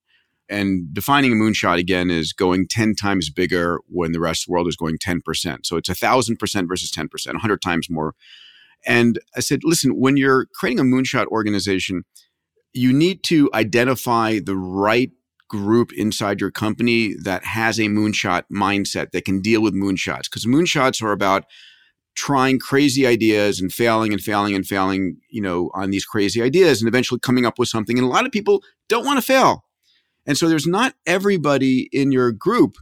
And 0.50 0.92
defining 0.92 1.32
a 1.32 1.37
moonshot 1.37 1.78
again 1.78 2.11
is 2.11 2.35
going 2.35 2.68
10 2.68 2.97
times 2.97 3.30
bigger 3.30 3.80
when 3.88 4.12
the 4.12 4.20
rest 4.20 4.42
of 4.42 4.47
the 4.49 4.52
world 4.52 4.68
is 4.68 4.76
going 4.76 4.99
10%. 4.99 5.64
So 5.64 5.78
it's 5.78 5.88
a 5.88 5.94
thousand 5.94 6.37
percent 6.37 6.68
versus 6.68 6.92
10%, 6.92 7.09
100 7.09 7.62
times 7.62 7.87
more. 7.88 8.14
And 8.87 9.18
I 9.35 9.40
said, 9.40 9.61
listen, 9.62 9.92
when 9.92 10.18
you're 10.18 10.49
creating 10.54 10.80
a 10.80 10.82
moonshot 10.85 11.28
organization, 11.28 12.02
you 12.75 12.92
need 12.92 13.23
to 13.25 13.49
identify 13.54 14.38
the 14.38 14.56
right 14.56 15.11
group 15.50 15.92
inside 15.92 16.40
your 16.40 16.50
company 16.50 17.14
that 17.23 17.45
has 17.45 17.78
a 17.78 17.88
moonshot 17.88 18.45
mindset 18.50 19.11
that 19.11 19.25
can 19.25 19.40
deal 19.40 19.61
with 19.61 19.75
moonshots. 19.75 20.23
Because 20.30 20.47
moonshots 20.47 21.02
are 21.02 21.12
about 21.12 21.45
trying 22.14 22.59
crazy 22.59 23.07
ideas 23.07 23.61
and 23.61 23.73
failing 23.73 24.12
and 24.12 24.23
failing 24.23 24.54
and 24.54 24.66
failing 24.66 25.16
you 25.28 25.40
know 25.40 25.71
on 25.75 25.90
these 25.90 26.04
crazy 26.04 26.42
ideas 26.42 26.80
and 26.80 26.88
eventually 26.88 27.21
coming 27.21 27.45
up 27.45 27.59
with 27.59 27.69
something. 27.69 27.99
And 27.99 28.07
a 28.07 28.11
lot 28.11 28.25
of 28.25 28.33
people 28.33 28.62
don't 28.88 29.04
want 29.04 29.19
to 29.19 29.26
fail. 29.26 29.64
And 30.26 30.38
so 30.38 30.49
there's 30.49 30.66
not 30.66 30.95
everybody 31.07 31.88
in 31.92 32.12
your 32.12 32.33
group 32.33 32.76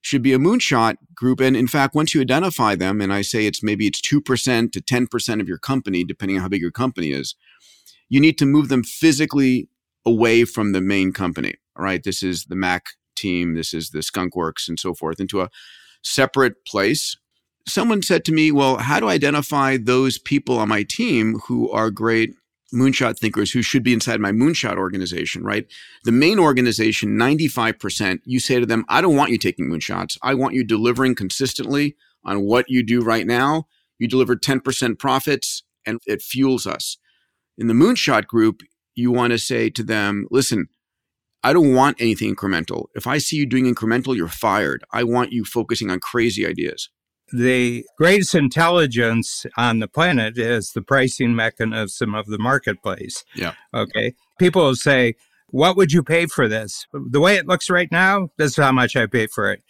should 0.00 0.22
be 0.22 0.32
a 0.32 0.38
moonshot 0.38 0.96
group. 1.14 1.40
And 1.40 1.56
in 1.56 1.66
fact 1.66 1.94
once 1.94 2.14
you 2.14 2.20
identify 2.20 2.74
them 2.76 3.00
and 3.00 3.12
i 3.12 3.22
say 3.22 3.46
it's 3.46 3.62
maybe 3.62 3.86
it's 3.86 4.00
2% 4.00 4.72
to 4.72 4.80
10% 4.80 5.40
of 5.40 5.48
your 5.48 5.58
company 5.58 6.04
depending 6.04 6.36
on 6.36 6.42
how 6.42 6.48
big 6.48 6.60
your 6.60 6.70
company 6.70 7.10
is 7.10 7.34
you 8.08 8.20
need 8.20 8.36
to 8.38 8.46
move 8.46 8.68
them 8.68 8.84
physically 8.84 9.68
away 10.04 10.44
from 10.44 10.72
the 10.72 10.80
main 10.80 11.12
company 11.12 11.54
all 11.76 11.84
right, 11.84 12.02
this 12.02 12.22
is 12.22 12.44
the 12.44 12.56
Mac 12.56 12.86
team, 13.16 13.54
this 13.54 13.72
is 13.72 13.90
the 13.90 14.02
Skunk 14.02 14.36
Works, 14.36 14.68
and 14.68 14.78
so 14.78 14.94
forth, 14.94 15.20
into 15.20 15.40
a 15.40 15.50
separate 16.02 16.64
place. 16.66 17.16
Someone 17.66 18.02
said 18.02 18.24
to 18.24 18.32
me, 18.32 18.50
Well, 18.50 18.78
how 18.78 19.00
do 19.00 19.08
I 19.08 19.14
identify 19.14 19.76
those 19.76 20.18
people 20.18 20.58
on 20.58 20.68
my 20.68 20.82
team 20.82 21.38
who 21.46 21.70
are 21.70 21.90
great 21.90 22.34
moonshot 22.72 23.18
thinkers 23.18 23.52
who 23.52 23.62
should 23.62 23.82
be 23.82 23.92
inside 23.92 24.20
my 24.20 24.32
moonshot 24.32 24.76
organization, 24.76 25.44
right? 25.44 25.66
The 26.04 26.12
main 26.12 26.38
organization, 26.38 27.10
95%, 27.10 28.20
you 28.24 28.40
say 28.40 28.58
to 28.58 28.66
them, 28.66 28.84
I 28.88 29.00
don't 29.00 29.16
want 29.16 29.30
you 29.30 29.38
taking 29.38 29.68
moonshots. 29.68 30.16
I 30.22 30.34
want 30.34 30.54
you 30.54 30.64
delivering 30.64 31.14
consistently 31.14 31.96
on 32.24 32.42
what 32.42 32.68
you 32.68 32.82
do 32.82 33.02
right 33.02 33.26
now. 33.26 33.66
You 33.98 34.08
deliver 34.08 34.36
10% 34.36 34.98
profits 34.98 35.62
and 35.86 36.00
it 36.06 36.22
fuels 36.22 36.66
us. 36.66 36.96
In 37.58 37.66
the 37.66 37.74
moonshot 37.74 38.26
group, 38.26 38.62
you 38.94 39.10
want 39.10 39.32
to 39.32 39.38
say 39.38 39.70
to 39.70 39.82
them, 39.82 40.26
listen, 40.30 40.68
I 41.44 41.52
don't 41.52 41.74
want 41.74 42.00
anything 42.00 42.34
incremental. 42.34 42.86
If 42.94 43.06
I 43.06 43.18
see 43.18 43.36
you 43.36 43.46
doing 43.46 43.72
incremental, 43.72 44.16
you're 44.16 44.28
fired. 44.28 44.84
I 44.92 45.04
want 45.04 45.32
you 45.32 45.44
focusing 45.44 45.90
on 45.90 46.00
crazy 46.00 46.46
ideas. 46.46 46.88
The 47.32 47.84
greatest 47.96 48.34
intelligence 48.34 49.46
on 49.56 49.78
the 49.78 49.88
planet 49.88 50.36
is 50.38 50.72
the 50.72 50.82
pricing 50.82 51.34
mechanism 51.34 52.14
of 52.14 52.26
the 52.26 52.38
marketplace. 52.38 53.24
Yeah. 53.34 53.54
Okay. 53.72 54.14
People 54.38 54.62
will 54.62 54.76
say, 54.76 55.14
What 55.48 55.76
would 55.76 55.92
you 55.92 56.02
pay 56.02 56.26
for 56.26 56.46
this? 56.46 56.86
The 56.92 57.20
way 57.20 57.36
it 57.36 57.48
looks 57.48 57.70
right 57.70 57.90
now, 57.90 58.28
this 58.36 58.52
is 58.52 58.56
how 58.56 58.72
much 58.72 58.96
I 58.96 59.06
pay 59.06 59.26
for 59.26 59.50
it. 59.50 59.62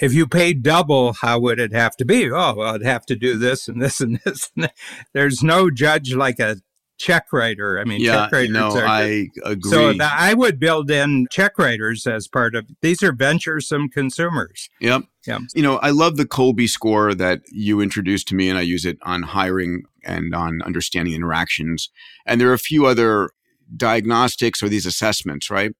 If 0.00 0.14
you 0.14 0.26
paid 0.26 0.62
double, 0.62 1.12
how 1.12 1.38
would 1.40 1.60
it 1.60 1.72
have 1.72 1.96
to 1.98 2.04
be? 2.06 2.30
Oh, 2.30 2.54
well, 2.54 2.74
I'd 2.74 2.82
have 2.82 3.04
to 3.06 3.16
do 3.16 3.36
this 3.36 3.68
and 3.68 3.82
this 3.82 4.00
and 4.00 4.18
this. 4.24 4.50
And 4.56 4.70
There's 5.12 5.42
no 5.42 5.70
judge 5.70 6.14
like 6.14 6.38
a 6.38 6.56
check 7.00 7.32
writer. 7.32 7.80
I 7.80 7.84
mean, 7.84 8.00
yeah, 8.00 8.24
check 8.24 8.32
writers 8.32 8.50
no, 8.50 8.76
are. 8.76 8.86
I 8.86 9.28
agree. 9.44 9.70
So 9.70 9.92
that 9.94 10.14
I 10.16 10.34
would 10.34 10.60
build 10.60 10.90
in 10.90 11.26
check 11.30 11.58
writers 11.58 12.06
as 12.06 12.28
part 12.28 12.54
of 12.54 12.66
these 12.82 13.02
are 13.02 13.12
venturesome 13.12 13.88
consumers. 13.88 14.68
Yep. 14.80 15.04
Yeah. 15.26 15.38
You 15.54 15.62
know, 15.62 15.78
I 15.78 15.90
love 15.90 16.16
the 16.16 16.26
Kolbe 16.26 16.68
score 16.68 17.14
that 17.14 17.40
you 17.50 17.80
introduced 17.80 18.28
to 18.28 18.34
me, 18.34 18.48
and 18.48 18.58
I 18.58 18.62
use 18.62 18.84
it 18.84 18.98
on 19.02 19.22
hiring 19.22 19.82
and 20.04 20.34
on 20.34 20.60
understanding 20.62 21.14
interactions. 21.14 21.90
And 22.26 22.40
there 22.40 22.50
are 22.50 22.54
a 22.54 22.58
few 22.58 22.86
other 22.86 23.30
diagnostics 23.74 24.62
or 24.62 24.68
these 24.68 24.86
assessments, 24.86 25.50
right? 25.50 25.72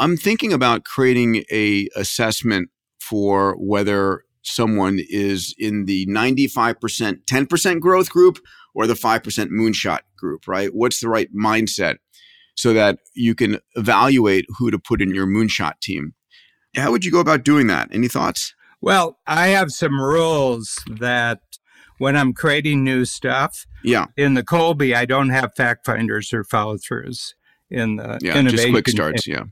I'm 0.00 0.16
thinking 0.16 0.52
about 0.52 0.84
creating 0.84 1.44
a 1.50 1.88
assessment 1.94 2.70
for 3.00 3.56
whether 3.58 4.24
someone 4.42 4.98
is 5.08 5.54
in 5.58 5.84
the 5.84 6.06
95% 6.06 7.24
10% 7.24 7.80
growth 7.80 8.10
group 8.10 8.38
or 8.74 8.86
the 8.86 8.94
5% 8.94 9.22
moonshot 9.48 10.00
group, 10.16 10.46
right? 10.46 10.70
What's 10.72 11.00
the 11.00 11.08
right 11.08 11.28
mindset 11.34 11.96
so 12.56 12.72
that 12.72 12.98
you 13.14 13.34
can 13.34 13.58
evaluate 13.74 14.46
who 14.58 14.70
to 14.70 14.78
put 14.78 15.02
in 15.02 15.14
your 15.14 15.26
moonshot 15.26 15.80
team? 15.80 16.14
How 16.76 16.90
would 16.90 17.04
you 17.04 17.10
go 17.10 17.20
about 17.20 17.44
doing 17.44 17.66
that? 17.68 17.88
Any 17.92 18.08
thoughts? 18.08 18.54
Well, 18.80 19.18
I 19.26 19.48
have 19.48 19.72
some 19.72 20.00
rules 20.00 20.82
that 20.88 21.40
when 21.98 22.16
I'm 22.16 22.32
creating 22.32 22.84
new 22.84 23.04
stuff, 23.04 23.66
yeah, 23.82 24.06
in 24.16 24.34
the 24.34 24.44
Kolbe, 24.44 24.94
I 24.94 25.04
don't 25.04 25.30
have 25.30 25.54
fact 25.56 25.84
finders 25.84 26.32
or 26.32 26.44
follow 26.44 26.76
throughs 26.76 27.34
in 27.70 27.96
the 27.96 28.18
yeah, 28.22 28.38
innovation. 28.38 28.56
just 28.56 28.70
quick 28.70 28.88
starts. 28.88 29.26
Yeah, 29.26 29.44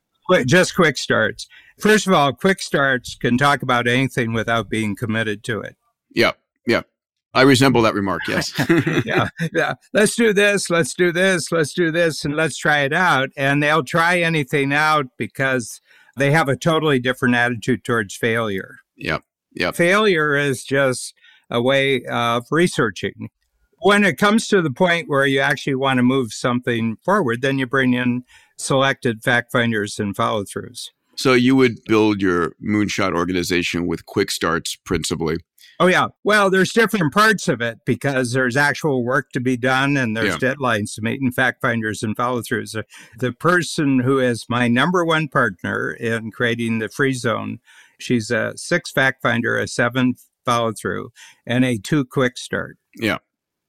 just 0.45 0.75
quick 0.77 0.97
starts. 0.97 1.49
First 1.79 2.07
of 2.07 2.13
all, 2.13 2.33
quick 2.33 2.61
starts 2.61 3.17
can 3.17 3.37
talk 3.37 3.63
about 3.63 3.87
anything 3.87 4.33
without 4.33 4.71
being 4.71 4.95
committed 4.97 5.43
to 5.45 5.61
it. 5.61 5.77
Yeah, 6.15 6.33
yeah. 6.67 6.83
I 7.37 7.43
resemble 7.43 7.83
that 7.83 7.93
remark, 7.93 8.23
yes. 8.29 8.53
yeah, 9.05 9.29
yeah. 9.53 9.75
Let's 9.93 10.17
do 10.17 10.33
this, 10.33 10.71
let's 10.71 10.95
do 10.95 11.13
this, 11.13 11.53
let's 11.53 11.75
do 11.75 11.91
this, 11.91 12.25
and 12.25 12.35
let's 12.35 12.57
try 12.57 12.81
it 12.81 12.95
out. 12.95 13.29
And 13.37 13.63
they'll 13.63 13.85
try 13.85 14.21
anything 14.21 14.73
out 14.73 15.07
because 15.19 15.83
they 16.17 16.31
have 16.31 16.49
a 16.49 16.57
totally 16.57 16.99
different 16.99 17.35
attitude 17.35 17.85
towards 17.85 18.17
failure. 18.17 18.77
Yep. 18.97 19.23
Yep. 19.53 19.77
Failure 19.77 20.35
is 20.35 20.65
just 20.65 21.13
a 21.51 21.61
way 21.61 22.05
of 22.07 22.47
researching. 22.51 23.29
When 23.81 24.03
it 24.03 24.17
comes 24.17 24.49
to 24.49 24.63
the 24.63 24.71
point 24.71 25.09
where 25.09 25.27
you 25.27 25.41
actually 25.41 25.75
want 25.75 25.99
to 25.99 26.03
move 26.03 26.33
something 26.33 26.97
forward, 27.05 27.43
then 27.43 27.59
you 27.59 27.67
bring 27.67 27.93
in 27.93 28.25
selected 28.57 29.23
fact 29.23 29.53
finders 29.53 29.99
and 29.99 30.17
follow 30.17 30.45
throughs. 30.45 30.89
So 31.17 31.35
you 31.35 31.55
would 31.57 31.85
build 31.85 32.21
your 32.23 32.55
moonshot 32.63 33.15
organization 33.15 33.87
with 33.87 34.07
quick 34.07 34.31
starts 34.31 34.77
principally. 34.77 35.37
Oh, 35.79 35.87
yeah. 35.89 36.09
Well, 36.25 36.49
there's 36.51 36.73
different 36.73 37.13
parts 37.13 37.49
of 37.49 37.61
it 37.61 37.79
because 37.85 38.33
there's 38.33 38.57
actual 38.57 39.05
work 39.05 39.31
to 39.33 39.41
be 39.41 39.57
done 39.57 39.97
and 39.97 40.17
there's 40.17 40.41
yeah. 40.41 40.55
deadlines 40.55 40.95
to 40.95 41.03
meet 41.03 41.21
and 41.21 41.35
fact 41.35 41.61
finders 41.61 42.03
and 42.03 42.17
follow 42.17 42.41
throughs. 42.41 42.83
The 43.19 43.33
person 43.33 44.01
who 44.01 44.19
is 44.19 44.47
my 44.49 44.69
number 44.69 45.05
one 45.05 45.29
partner 45.29 45.91
in 45.93 46.31
creating 46.31 46.79
the 46.79 46.89
free 46.89 47.13
zone, 47.13 47.59
she's 47.99 48.31
a 48.31 48.55
six 48.57 48.91
fact 48.91 49.21
finder, 49.21 49.59
a 49.59 49.69
seven 49.69 50.15
follow 50.47 50.73
through, 50.73 51.11
and 51.47 51.65
a 51.65 51.77
two 51.77 52.05
quick 52.05 52.39
start. 52.39 52.79
Yeah. 52.99 53.19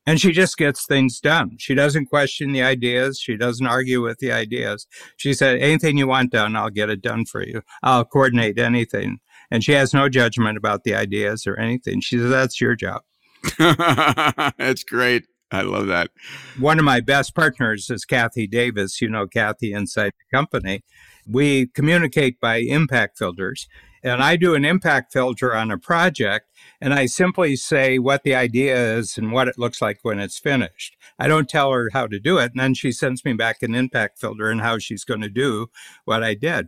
And 0.05 0.21
she 0.21 0.31
just 0.31 0.57
gets 0.57 0.85
things 0.85 1.19
done. 1.19 1.57
She 1.59 1.75
doesn't 1.75 2.05
question 2.05 2.53
the 2.53 2.63
ideas. 2.63 3.19
She 3.19 3.35
doesn't 3.35 3.67
argue 3.67 4.01
with 4.01 4.19
the 4.19 4.31
ideas. 4.31 4.87
She 5.17 5.33
said, 5.33 5.59
anything 5.59 5.97
you 5.97 6.07
want 6.07 6.31
done, 6.31 6.55
I'll 6.55 6.69
get 6.69 6.89
it 6.89 7.01
done 7.01 7.25
for 7.25 7.45
you. 7.45 7.61
I'll 7.83 8.05
coordinate 8.05 8.57
anything 8.57 9.19
and 9.51 9.63
she 9.63 9.73
has 9.73 9.93
no 9.93 10.09
judgment 10.09 10.57
about 10.57 10.83
the 10.83 10.93
ideas 10.93 11.47
or 11.47 11.57
anything. 11.57 12.01
She 12.01 12.17
says, 12.17 12.29
That's 12.29 12.59
your 12.61 12.75
job. 12.75 13.01
That's 13.59 14.83
great. 14.83 15.25
I 15.51 15.61
love 15.61 15.87
that. 15.87 16.11
One 16.59 16.77
of 16.77 16.85
my 16.85 16.99
best 16.99 17.33
partners 17.33 17.89
is 17.89 18.03
Kathy 18.03 18.47
Davis. 18.47 19.01
You 19.01 19.09
know 19.09 19.27
Kathy 19.27 19.71
inside 19.71 20.11
the 20.11 20.37
company. 20.37 20.83
We 21.25 21.67
communicate 21.67 22.39
by 22.39 22.57
impact 22.57 23.17
filters. 23.17 23.67
And 24.03 24.21
I 24.21 24.35
do 24.35 24.55
an 24.55 24.63
impact 24.63 25.11
filter 25.11 25.55
on 25.55 25.71
a 25.71 25.77
project, 25.77 26.45
and 26.79 26.93
I 26.93 27.07
simply 27.07 27.55
say 27.55 27.97
what 27.97 28.23
the 28.23 28.35
idea 28.35 28.97
is 28.97 29.17
and 29.17 29.31
what 29.31 29.47
it 29.47 29.57
looks 29.57 29.81
like 29.81 29.99
when 30.03 30.19
it's 30.19 30.37
finished. 30.37 30.95
I 31.17 31.27
don't 31.27 31.49
tell 31.49 31.71
her 31.71 31.89
how 31.91 32.07
to 32.07 32.19
do 32.19 32.37
it. 32.37 32.51
And 32.51 32.59
then 32.59 32.73
she 32.73 32.91
sends 32.91 33.25
me 33.25 33.33
back 33.33 33.63
an 33.63 33.73
impact 33.73 34.19
filter 34.19 34.49
and 34.49 34.61
how 34.61 34.77
she's 34.77 35.03
going 35.03 35.21
to 35.21 35.29
do 35.29 35.67
what 36.05 36.23
I 36.23 36.35
did. 36.35 36.67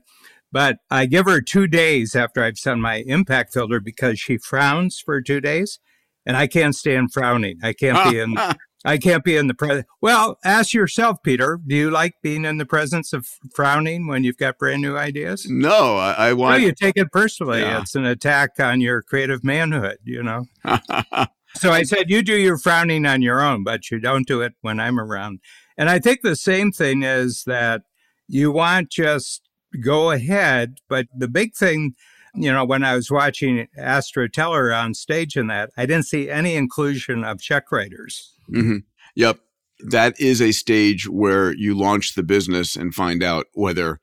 But 0.51 0.77
I 0.89 1.05
give 1.05 1.25
her 1.25 1.41
two 1.41 1.67
days 1.67 2.15
after 2.15 2.43
I've 2.43 2.57
sent 2.57 2.79
my 2.79 3.03
impact 3.05 3.53
filter 3.53 3.79
because 3.79 4.19
she 4.19 4.37
frowns 4.37 4.99
for 4.99 5.21
two 5.21 5.41
days, 5.41 5.79
and 6.25 6.35
I 6.35 6.47
can't 6.47 6.75
stand 6.75 7.13
frowning. 7.13 7.59
I 7.63 7.73
can't 7.73 8.11
be 8.11 8.19
in. 8.19 8.35
I 8.85 8.97
can't 8.97 9.25
be 9.25 9.35
in 9.35 9.47
the 9.47 9.53
presence. 9.53 9.85
Well, 10.01 10.37
ask 10.45 10.73
yourself, 10.73 11.17
Peter. 11.21 11.59
Do 11.67 11.75
you 11.75 11.91
like 11.91 12.13
being 12.23 12.45
in 12.45 12.59
the 12.59 12.65
presence 12.65 13.11
of 13.11 13.27
frowning 13.53 14.07
when 14.07 14.23
you've 14.23 14.37
got 14.37 14.57
brand 14.57 14.81
new 14.81 14.95
ideas? 14.95 15.45
No, 15.49 15.97
I, 15.97 16.29
I 16.29 16.33
want. 16.33 16.53
Well, 16.53 16.59
you 16.59 16.71
take 16.73 16.95
it 16.95 17.11
personally. 17.11 17.59
Yeah. 17.59 17.81
It's 17.81 17.95
an 17.95 18.05
attack 18.05 18.51
on 18.59 18.79
your 18.79 19.01
creative 19.01 19.43
manhood. 19.43 19.97
You 20.05 20.23
know. 20.23 20.45
so 21.55 21.71
I 21.71 21.83
said, 21.83 22.09
you 22.09 22.21
do 22.21 22.37
your 22.37 22.57
frowning 22.57 23.05
on 23.05 23.21
your 23.21 23.41
own, 23.41 23.63
but 23.63 23.91
you 23.91 23.99
don't 23.99 24.25
do 24.25 24.41
it 24.41 24.53
when 24.61 24.79
I'm 24.79 24.99
around. 24.99 25.39
And 25.77 25.89
I 25.89 25.99
think 25.99 26.21
the 26.21 26.35
same 26.35 26.71
thing 26.71 27.03
is 27.03 27.43
that 27.47 27.81
you 28.27 28.51
want 28.51 28.91
just 28.91 29.48
go 29.83 30.11
ahead. 30.11 30.79
But 30.87 31.07
the 31.15 31.27
big 31.27 31.55
thing, 31.55 31.95
you 32.35 32.51
know, 32.51 32.65
when 32.65 32.83
I 32.83 32.95
was 32.95 33.09
watching 33.11 33.67
Astro 33.77 34.27
Teller 34.27 34.73
on 34.73 34.93
stage 34.93 35.35
in 35.35 35.47
that, 35.47 35.71
I 35.77 35.85
didn't 35.85 36.05
see 36.05 36.29
any 36.29 36.55
inclusion 36.55 37.23
of 37.23 37.41
check 37.41 37.71
writers. 37.71 38.33
Mm-hmm. 38.51 38.77
Yep. 39.15 39.39
That 39.87 40.19
is 40.19 40.41
a 40.41 40.51
stage 40.51 41.07
where 41.07 41.53
you 41.53 41.77
launch 41.77 42.15
the 42.15 42.23
business 42.23 42.75
and 42.75 42.93
find 42.93 43.23
out 43.23 43.45
whether 43.53 43.99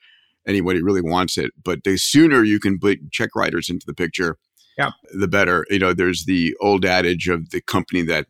anybody 0.47 0.83
really 0.83 1.03
wants 1.03 1.37
it. 1.37 1.53
But 1.63 1.85
the 1.85 1.97
sooner 1.99 2.45
you 2.45 2.59
can 2.59 2.79
put 2.79 3.13
check 3.13 3.31
writers 3.37 3.69
into 3.69 3.85
the 3.87 3.95
picture, 3.95 4.39
yeah. 4.79 4.93
the 5.13 5.29
better. 5.29 5.67
You 5.69 5.79
know, 5.81 5.93
there's 5.93 6.25
the 6.25 6.57
old 6.61 6.85
adage 6.85 7.29
of 7.29 7.51
the 7.51 7.61
company 7.61 8.03
that 8.03 8.27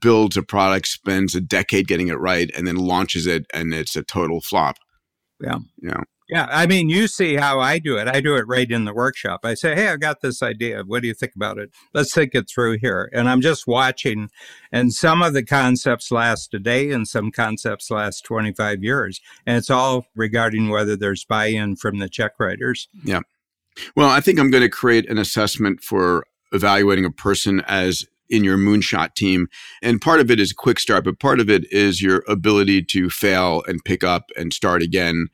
builds 0.00 0.36
a 0.36 0.42
product, 0.42 0.86
spends 0.88 1.34
a 1.34 1.40
decade 1.40 1.88
getting 1.88 2.08
it 2.08 2.18
right, 2.18 2.50
and 2.56 2.66
then 2.66 2.76
launches 2.76 3.26
it, 3.26 3.46
and 3.52 3.74
it's 3.74 3.96
a 3.96 4.02
total 4.02 4.40
flop. 4.40 4.76
Yeah. 5.40 5.58
You 5.78 5.90
know, 5.90 6.04
Yeah, 6.30 6.46
I 6.48 6.66
mean, 6.66 6.88
you 6.88 7.08
see 7.08 7.34
how 7.34 7.58
I 7.58 7.78
do 7.80 7.96
it. 7.96 8.06
I 8.06 8.20
do 8.20 8.36
it 8.36 8.46
right 8.46 8.70
in 8.70 8.84
the 8.84 8.94
workshop. 8.94 9.40
I 9.42 9.54
say, 9.54 9.74
"Hey, 9.74 9.88
I 9.88 9.96
got 9.96 10.20
this 10.20 10.42
idea. 10.42 10.82
What 10.86 11.02
do 11.02 11.08
you 11.08 11.14
think 11.14 11.34
about 11.34 11.58
it? 11.58 11.70
Let's 11.92 12.14
think 12.14 12.34
it 12.34 12.48
through 12.48 12.78
here." 12.78 13.10
And 13.12 13.28
I'm 13.28 13.40
just 13.40 13.66
watching, 13.66 14.30
and 14.70 14.92
some 14.92 15.22
of 15.22 15.34
the 15.34 15.42
concepts 15.42 16.12
last 16.12 16.54
a 16.54 16.60
day, 16.60 16.92
and 16.92 17.08
some 17.08 17.32
concepts 17.32 17.90
last 17.90 18.24
25 18.24 18.84
years, 18.84 19.20
and 19.44 19.56
it's 19.56 19.70
all 19.70 20.06
regarding 20.14 20.68
whether 20.68 20.96
there's 20.96 21.24
buy-in 21.24 21.76
from 21.76 21.98
the 21.98 22.08
check 22.08 22.32
writers. 22.38 22.88
Yeah. 23.04 23.20
Well, 23.96 24.08
I 24.08 24.20
think 24.20 24.38
I'm 24.38 24.50
going 24.50 24.62
to 24.62 24.68
create 24.68 25.08
an 25.10 25.18
assessment 25.18 25.82
for 25.82 26.24
evaluating 26.52 27.04
a 27.04 27.10
person 27.10 27.62
as 27.66 28.04
in 28.28 28.44
your 28.44 28.56
moonshot 28.56 29.14
team. 29.14 29.48
And 29.82 30.00
part 30.00 30.20
of 30.20 30.30
it 30.30 30.38
is 30.38 30.52
a 30.52 30.54
quick 30.54 30.78
start, 30.78 31.04
but 31.04 31.18
part 31.18 31.40
of 31.40 31.50
it 31.50 31.70
is 31.72 32.00
your 32.00 32.22
ability 32.28 32.84
to 32.84 33.10
fail 33.10 33.64
and 33.66 33.84
pick 33.84 34.04
up 34.04 34.30
and 34.36 34.52
start 34.52 34.82
again, 34.82 35.28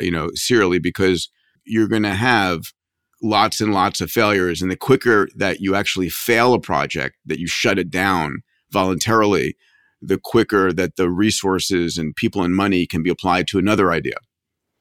you 0.00 0.10
know, 0.10 0.30
serially, 0.34 0.78
because 0.78 1.28
you're 1.64 1.88
going 1.88 2.02
to 2.02 2.14
have 2.14 2.72
lots 3.22 3.60
and 3.60 3.72
lots 3.72 4.00
of 4.00 4.10
failures. 4.10 4.62
And 4.62 4.70
the 4.70 4.76
quicker 4.76 5.28
that 5.36 5.60
you 5.60 5.74
actually 5.74 6.08
fail 6.08 6.54
a 6.54 6.60
project, 6.60 7.16
that 7.26 7.38
you 7.38 7.46
shut 7.46 7.78
it 7.78 7.90
down 7.90 8.42
voluntarily, 8.70 9.56
the 10.00 10.18
quicker 10.18 10.72
that 10.72 10.96
the 10.96 11.08
resources 11.08 11.96
and 11.96 12.16
people 12.16 12.42
and 12.42 12.54
money 12.54 12.86
can 12.86 13.02
be 13.02 13.10
applied 13.10 13.46
to 13.48 13.58
another 13.58 13.92
idea. 13.92 14.16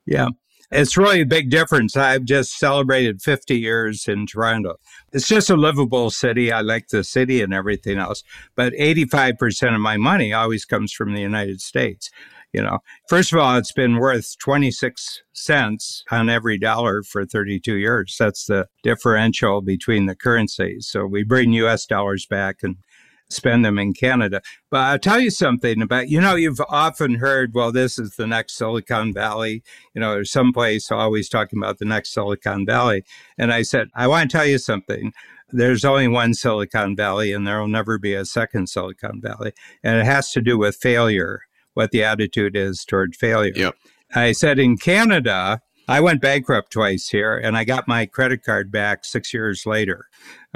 Yeah. 0.06 0.30
It's 0.72 0.96
really 0.96 1.20
a 1.22 1.26
big 1.26 1.50
difference. 1.50 1.98
I've 1.98 2.24
just 2.24 2.58
celebrated 2.58 3.22
50 3.22 3.60
years 3.60 4.08
in 4.08 4.26
Toronto. 4.26 4.78
It's 5.12 5.28
just 5.28 5.50
a 5.50 5.58
livable 5.58 6.10
city. 6.10 6.50
I 6.50 6.62
like 6.62 6.88
the 6.88 7.04
city 7.04 7.42
and 7.42 7.54
everything 7.54 7.98
else. 7.98 8.24
But 8.56 8.72
85% 8.74 9.76
of 9.76 9.82
my 9.82 9.98
money 9.98 10.32
always 10.32 10.64
comes 10.64 10.94
from 10.94 11.14
the 11.14 11.20
United 11.20 11.60
States. 11.60 12.10
You 12.54 12.62
know, 12.62 12.80
first 13.08 13.32
of 13.32 13.40
all, 13.40 13.58
it's 13.58 13.72
been 13.72 13.98
worth 13.98 14.38
26 14.40 15.22
cents 15.34 16.04
on 16.12 16.30
every 16.30 16.58
dollar 16.58 17.02
for 17.04 17.26
32 17.26 17.76
years. 17.76 18.16
That's 18.20 18.46
the 18.46 18.68
differential 18.84 19.62
between 19.62 20.06
the 20.06 20.16
currencies. 20.16 20.88
So 20.88 21.06
we 21.06 21.24
bring 21.24 21.54
US 21.54 21.86
dollars 21.86 22.26
back 22.26 22.58
and 22.62 22.76
spend 23.32 23.64
them 23.66 23.80
in 23.80 23.94
Canada. 23.94 24.42
But 24.70 24.78
I'll 24.78 25.00
tell 25.00 25.20
you 25.20 25.30
something 25.30 25.82
about, 25.82 26.10
you 26.10 26.22
know, 26.22 26.36
you've 26.36 26.62
often 26.70 27.16
heard, 27.16 27.54
well, 27.54 27.72
this 27.72 27.98
is 27.98 28.16
the 28.16 28.28
next 28.28 28.58
Silicon 28.58 29.14
Valley. 29.14 29.64
You 29.94 30.02
know, 30.02 30.14
there's 30.14 30.32
someplace 30.32 30.92
always 30.92 31.30
talking 31.30 31.60
about 31.60 31.80
the 31.80 31.86
next 31.86 32.14
Silicon 32.14 32.66
Valley. 32.66 33.04
And 33.38 33.54
I 33.54 33.62
said, 33.64 33.88
I 33.96 34.08
want 34.08 34.30
to 34.30 34.38
tell 34.38 34.46
you 34.46 34.58
something. 34.58 35.14
There's 35.54 35.84
only 35.84 36.08
one 36.08 36.34
Silicon 36.34 36.96
Valley, 36.96 37.34
and 37.34 37.46
there 37.46 37.60
will 37.60 37.68
never 37.68 37.98
be 37.98 38.14
a 38.14 38.26
second 38.26 38.68
Silicon 38.68 39.20
Valley. 39.22 39.52
And 39.84 40.00
it 40.00 40.06
has 40.06 40.32
to 40.32 40.42
do 40.42 40.58
with 40.58 40.78
failure, 40.78 41.42
what 41.74 41.92
the 41.92 42.04
attitude 42.04 42.56
is 42.56 42.84
toward 42.86 43.16
failure. 43.16 43.54
Yep. 43.56 43.76
I 44.14 44.34
said, 44.34 44.60
in 44.60 44.78
Canada, 44.78 45.62
I 45.88 46.00
went 46.00 46.22
bankrupt 46.22 46.72
twice 46.72 47.10
here, 47.10 47.38
and 47.38 47.58
I 47.58 47.64
got 47.64 47.88
my 47.88 48.06
credit 48.06 48.44
card 48.44 48.72
back 48.72 49.06
six 49.06 49.34
years 49.34 49.66
later. 49.66 50.08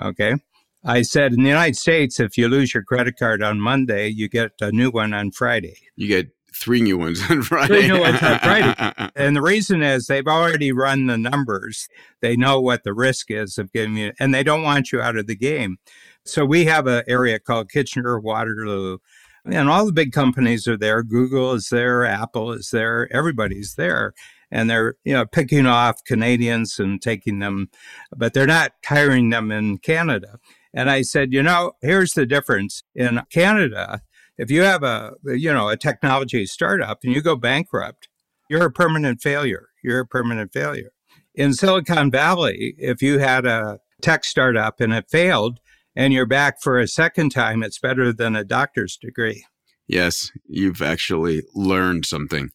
Okay. 0.02 0.36
I 0.84 1.02
said 1.02 1.34
in 1.34 1.42
the 1.42 1.50
United 1.50 1.78
States, 1.78 2.20
if 2.20 2.38
you 2.38 2.48
lose 2.48 2.74
your 2.74 2.84
credit 2.84 3.18
card 3.18 3.42
on 3.42 3.60
Monday, 3.60 4.08
you 4.08 4.30
get 4.30 4.52
a 4.62 4.72
new 4.72 4.92
one 4.92 5.14
on 5.14 5.32
Friday. 5.32 5.78
You 5.96 6.08
get 6.08 6.30
three 6.54 6.82
new 6.82 6.98
ones 6.98 7.22
on 7.30 7.42
Friday. 7.42 7.68
Three 7.68 7.88
new 7.88 8.00
ones 8.00 8.22
on 8.22 8.40
Friday. 8.40 9.12
and 9.16 9.36
the 9.36 9.42
reason 9.42 9.82
is 9.82 10.06
they've 10.06 10.28
already 10.28 10.72
run 10.72 11.08
the 11.08 11.18
numbers. 11.18 11.90
They 12.22 12.36
know 12.36 12.62
what 12.62 12.84
the 12.84 12.94
risk 12.94 13.32
is 13.32 13.58
of 13.58 13.72
giving 13.74 13.98
you, 13.98 14.14
and 14.20 14.34
they 14.34 14.44
don't 14.44 14.64
want 14.64 14.92
you 14.92 15.02
out 15.02 15.18
of 15.18 15.28
the 15.28 15.36
game. 15.36 15.78
So 16.24 16.46
we 16.46 16.66
have 16.66 16.88
an 16.88 17.04
area 17.08 17.40
called 17.40 17.70
Kitchener 17.70 18.20
Waterloo. 18.20 19.00
And 19.46 19.70
all 19.70 19.86
the 19.86 19.92
big 19.92 20.12
companies 20.12 20.68
are 20.68 20.78
there. 20.78 21.04
Google 21.04 21.54
is 21.54 21.70
there, 21.70 22.04
Apple 22.04 22.52
is 22.52 22.70
there, 22.72 23.08
everybody's 23.14 23.76
there 23.76 24.14
and 24.52 24.70
they're 24.70 24.96
you 25.04 25.14
know 25.14 25.26
picking 25.26 25.66
off 25.66 26.04
Canadians 26.06 26.80
and 26.80 27.02
taking 27.02 27.40
them, 27.40 27.70
but 28.16 28.34
they're 28.34 28.48
not 28.48 28.72
hiring 28.86 29.30
them 29.30 29.52
in 29.52 29.78
Canada. 29.80 30.40
And 30.74 30.90
I 30.90 31.04
said, 31.04 31.34
you 31.34 31.42
know, 31.42 31.74
here's 31.82 32.14
the 32.14 32.26
difference 32.26 32.84
in 32.94 33.22
Canada. 33.32 34.02
If 34.38 34.52
you 34.52 34.64
have 34.64 34.84
a, 34.84 35.14
you 35.24 35.54
know, 35.54 35.70
a 35.70 35.78
technology 35.78 36.46
startup 36.46 37.00
and 37.04 37.14
you 37.14 37.22
go 37.22 37.38
bankrupt, 37.38 38.10
you're 38.50 38.66
a 38.66 38.72
permanent 38.72 39.22
failure. 39.22 39.70
You're 39.82 40.02
a 40.02 40.06
permanent 40.06 40.52
failure. 40.52 40.92
In 41.34 41.54
Silicon 41.54 42.12
Valley, 42.12 42.76
if 42.78 43.02
you 43.02 43.20
had 43.20 43.46
a 43.46 43.80
tech 44.02 44.26
startup 44.26 44.82
and 44.82 44.94
it 44.94 45.10
failed 45.10 45.60
and 45.96 46.14
you're 46.14 46.26
back 46.26 46.62
for 46.62 46.80
a 46.80 46.88
second 46.88 47.30
time, 47.30 47.64
it's 47.64 47.80
better 47.80 48.12
than 48.12 48.36
a 48.36 48.44
doctor's 48.44 48.98
degree. 48.98 49.46
Yes, 49.88 50.32
you've 50.48 50.82
actually 50.82 51.44
learned 51.54 52.06
something. 52.06 52.50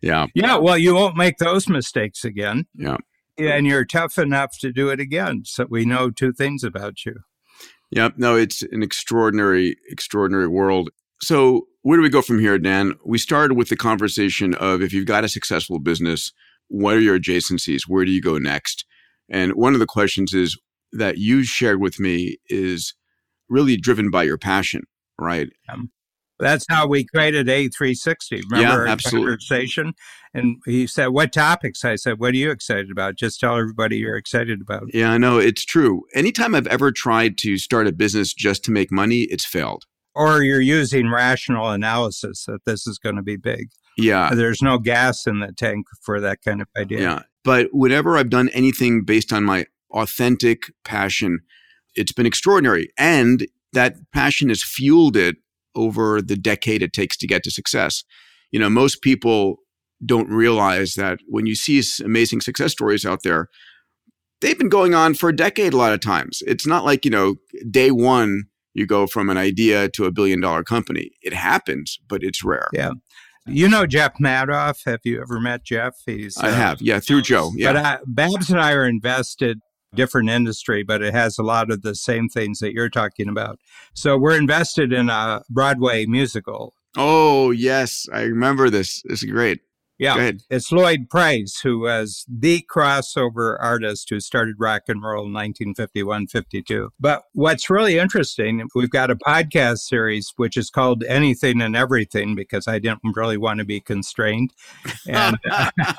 Yeah. 0.00 0.26
Yeah. 0.34 0.56
Well, 0.56 0.78
you 0.78 0.94
won't 0.94 1.16
make 1.16 1.38
those 1.38 1.68
mistakes 1.68 2.24
again. 2.24 2.66
Yeah. 2.74 2.98
And 3.36 3.66
you're 3.66 3.84
tough 3.84 4.18
enough 4.18 4.58
to 4.60 4.72
do 4.72 4.88
it 4.88 5.00
again. 5.00 5.42
So 5.44 5.66
we 5.68 5.84
know 5.84 6.10
two 6.10 6.32
things 6.32 6.64
about 6.64 7.04
you. 7.04 7.16
Yeah, 7.90 8.10
no, 8.16 8.36
it's 8.36 8.62
an 8.62 8.82
extraordinary, 8.82 9.76
extraordinary 9.88 10.48
world. 10.48 10.90
So, 11.22 11.68
where 11.82 11.96
do 11.96 12.02
we 12.02 12.10
go 12.10 12.20
from 12.20 12.38
here, 12.38 12.58
Dan? 12.58 12.94
We 13.04 13.18
started 13.18 13.54
with 13.54 13.70
the 13.70 13.76
conversation 13.76 14.54
of 14.54 14.82
if 14.82 14.92
you've 14.92 15.06
got 15.06 15.24
a 15.24 15.28
successful 15.28 15.78
business, 15.78 16.32
what 16.68 16.96
are 16.96 17.00
your 17.00 17.18
adjacencies? 17.18 17.82
Where 17.88 18.04
do 18.04 18.10
you 18.10 18.20
go 18.20 18.36
next? 18.36 18.84
And 19.30 19.52
one 19.54 19.72
of 19.72 19.80
the 19.80 19.86
questions 19.86 20.34
is 20.34 20.58
that 20.92 21.18
you 21.18 21.44
shared 21.44 21.80
with 21.80 22.00
me 22.00 22.38
is 22.48 22.94
really 23.48 23.76
driven 23.76 24.10
by 24.10 24.22
your 24.22 24.38
passion, 24.38 24.82
right? 25.18 25.48
Um, 25.68 25.90
that's 26.38 26.66
how 26.68 26.86
we 26.86 27.04
created 27.04 27.48
A360. 27.48 28.42
Remember 28.50 28.86
yeah, 28.86 28.92
absolutely. 28.92 29.32
conversation? 29.32 29.92
And 30.34 30.56
he 30.66 30.86
said, 30.86 31.08
What 31.08 31.32
topics? 31.32 31.84
I 31.84 31.96
said, 31.96 32.18
What 32.18 32.34
are 32.34 32.36
you 32.36 32.50
excited 32.50 32.90
about? 32.90 33.16
Just 33.16 33.40
tell 33.40 33.56
everybody 33.56 33.98
you're 33.98 34.16
excited 34.16 34.60
about. 34.60 34.84
Yeah, 34.94 35.10
I 35.10 35.18
know. 35.18 35.38
It's 35.38 35.64
true. 35.64 36.02
Anytime 36.14 36.54
I've 36.54 36.66
ever 36.68 36.92
tried 36.92 37.38
to 37.38 37.58
start 37.58 37.86
a 37.86 37.92
business 37.92 38.32
just 38.32 38.64
to 38.64 38.70
make 38.70 38.92
money, 38.92 39.22
it's 39.22 39.44
failed. 39.44 39.84
Or 40.14 40.42
you're 40.42 40.60
using 40.60 41.10
rational 41.10 41.70
analysis 41.70 42.44
that 42.46 42.64
this 42.64 42.86
is 42.86 42.98
going 42.98 43.16
to 43.16 43.22
be 43.22 43.36
big. 43.36 43.68
Yeah. 43.96 44.30
There's 44.32 44.62
no 44.62 44.78
gas 44.78 45.26
in 45.26 45.40
the 45.40 45.52
tank 45.52 45.86
for 46.02 46.20
that 46.20 46.38
kind 46.44 46.60
of 46.60 46.68
idea. 46.76 47.00
Yeah. 47.00 47.22
But 47.44 47.68
whenever 47.72 48.16
I've 48.16 48.30
done 48.30 48.48
anything 48.50 49.02
based 49.04 49.32
on 49.32 49.44
my 49.44 49.66
authentic 49.90 50.72
passion, 50.84 51.40
it's 51.94 52.12
been 52.12 52.26
extraordinary. 52.26 52.90
And 52.98 53.46
that 53.72 53.96
passion 54.12 54.48
has 54.48 54.62
fueled 54.62 55.16
it 55.16 55.36
over 55.74 56.20
the 56.20 56.36
decade 56.36 56.82
it 56.82 56.92
takes 56.92 57.16
to 57.18 57.26
get 57.26 57.42
to 57.44 57.50
success. 57.50 58.04
You 58.50 58.58
know, 58.58 58.70
most 58.70 59.02
people 59.02 59.58
don't 60.04 60.28
realize 60.28 60.94
that 60.94 61.18
when 61.26 61.46
you 61.46 61.54
see 61.54 61.82
amazing 62.04 62.40
success 62.40 62.72
stories 62.72 63.04
out 63.04 63.22
there, 63.22 63.48
they've 64.40 64.58
been 64.58 64.68
going 64.68 64.94
on 64.94 65.14
for 65.14 65.28
a 65.28 65.36
decade 65.36 65.74
a 65.74 65.76
lot 65.76 65.92
of 65.92 66.00
times. 66.00 66.42
It's 66.46 66.66
not 66.66 66.84
like, 66.84 67.04
you 67.04 67.10
know, 67.10 67.36
day 67.70 67.90
one, 67.90 68.44
you 68.74 68.86
go 68.86 69.06
from 69.06 69.28
an 69.28 69.36
idea 69.36 69.88
to 69.90 70.04
a 70.04 70.12
billion 70.12 70.40
dollar 70.40 70.62
company. 70.62 71.10
It 71.22 71.34
happens, 71.34 71.98
but 72.08 72.22
it's 72.22 72.44
rare. 72.44 72.68
Yeah. 72.72 72.92
You 73.46 73.68
know 73.68 73.86
Jeff 73.86 74.12
Madoff. 74.20 74.84
Have 74.84 75.00
you 75.04 75.20
ever 75.22 75.40
met 75.40 75.64
Jeff? 75.64 75.94
He's 76.04 76.36
I 76.36 76.48
uh, 76.48 76.52
have, 76.52 76.82
yeah, 76.82 77.00
through 77.00 77.22
Joe. 77.22 77.50
Yeah. 77.56 77.72
But 77.72 77.84
uh, 77.84 77.98
Babs 78.06 78.50
and 78.50 78.60
I 78.60 78.72
are 78.72 78.86
invested 78.86 79.60
different 79.94 80.30
industry, 80.30 80.82
but 80.82 81.02
it 81.02 81.14
has 81.14 81.38
a 81.38 81.42
lot 81.42 81.70
of 81.70 81.82
the 81.82 81.94
same 81.94 82.28
things 82.28 82.58
that 82.58 82.72
you're 82.72 82.90
talking 82.90 83.28
about. 83.28 83.58
So 83.94 84.16
we're 84.18 84.36
invested 84.36 84.92
in 84.92 85.08
a 85.08 85.42
Broadway 85.48 86.06
musical. 86.06 86.74
Oh, 86.96 87.50
yes. 87.50 88.06
I 88.12 88.22
remember 88.22 88.70
this. 88.70 89.02
It's 89.06 89.24
great. 89.24 89.60
Yeah, 89.98 90.30
it's 90.48 90.70
Lloyd 90.70 91.10
Price, 91.10 91.58
who 91.60 91.80
was 91.80 92.24
the 92.28 92.64
crossover 92.72 93.56
artist 93.60 94.08
who 94.08 94.20
started 94.20 94.54
rock 94.58 94.82
and 94.86 95.02
roll 95.02 95.26
in 95.26 95.32
1951 95.32 96.28
52. 96.28 96.90
But 97.00 97.24
what's 97.32 97.68
really 97.68 97.98
interesting, 97.98 98.68
we've 98.76 98.90
got 98.90 99.10
a 99.10 99.16
podcast 99.16 99.78
series 99.78 100.32
which 100.36 100.56
is 100.56 100.70
called 100.70 101.02
Anything 101.02 101.60
and 101.60 101.74
Everything 101.74 102.36
because 102.36 102.68
I 102.68 102.78
didn't 102.78 103.16
really 103.16 103.36
want 103.36 103.58
to 103.58 103.64
be 103.64 103.80
constrained. 103.80 104.52
And 105.08 105.36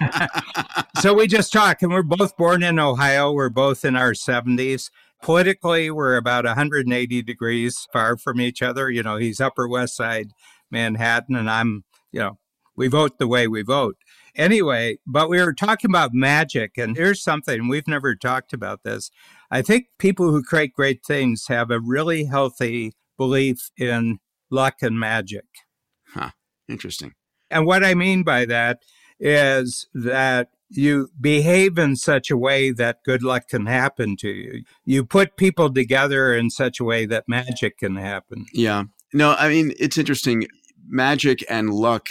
so 1.01 1.13
we 1.13 1.27
just 1.27 1.51
talk, 1.51 1.81
and 1.81 1.91
we're 1.91 2.03
both 2.03 2.37
born 2.37 2.63
in 2.63 2.79
Ohio. 2.79 3.33
We're 3.33 3.49
both 3.49 3.83
in 3.83 3.97
our 3.97 4.13
70s. 4.13 4.91
Politically, 5.21 5.91
we're 5.91 6.15
about 6.15 6.45
180 6.45 7.21
degrees 7.23 7.85
far 7.91 8.15
from 8.15 8.39
each 8.39 8.61
other. 8.61 8.89
You 8.89 9.03
know, 9.03 9.17
he's 9.17 9.41
Upper 9.41 9.67
West 9.67 9.97
Side 9.97 10.31
Manhattan, 10.71 11.35
and 11.35 11.49
I'm, 11.49 11.83
you 12.13 12.21
know, 12.21 12.37
we 12.79 12.87
vote 12.87 13.19
the 13.19 13.27
way 13.27 13.45
we 13.45 13.61
vote. 13.61 13.97
Anyway, 14.35 14.97
but 15.05 15.29
we 15.29 15.37
were 15.43 15.53
talking 15.53 15.91
about 15.91 16.13
magic, 16.13 16.77
and 16.77 16.95
here's 16.95 17.21
something 17.21 17.67
we've 17.67 17.87
never 17.89 18.15
talked 18.15 18.53
about 18.53 18.83
this. 18.83 19.11
I 19.51 19.61
think 19.61 19.87
people 19.99 20.31
who 20.31 20.41
create 20.41 20.73
great 20.73 21.03
things 21.05 21.47
have 21.49 21.71
a 21.71 21.81
really 21.81 22.23
healthy 22.23 22.93
belief 23.17 23.69
in 23.77 24.19
luck 24.49 24.75
and 24.81 24.97
magic. 24.97 25.43
Huh. 26.13 26.29
Interesting. 26.69 27.15
And 27.51 27.65
what 27.65 27.83
I 27.83 27.95
mean 27.95 28.23
by 28.23 28.45
that 28.45 28.79
is 29.19 29.89
that 29.93 30.47
you 30.69 31.09
behave 31.19 31.77
in 31.77 31.97
such 31.97 32.31
a 32.31 32.37
way 32.37 32.71
that 32.71 33.03
good 33.03 33.23
luck 33.23 33.49
can 33.49 33.65
happen 33.65 34.15
to 34.17 34.29
you. 34.29 34.63
You 34.85 35.03
put 35.03 35.35
people 35.35 35.73
together 35.73 36.33
in 36.33 36.49
such 36.49 36.79
a 36.79 36.85
way 36.85 37.05
that 37.07 37.25
magic 37.27 37.79
can 37.79 37.97
happen. 37.97 38.45
Yeah. 38.53 38.83
No, 39.11 39.35
I 39.37 39.49
mean, 39.49 39.73
it's 39.77 39.97
interesting. 39.97 40.47
Magic 40.87 41.43
and 41.49 41.73
luck 41.73 42.07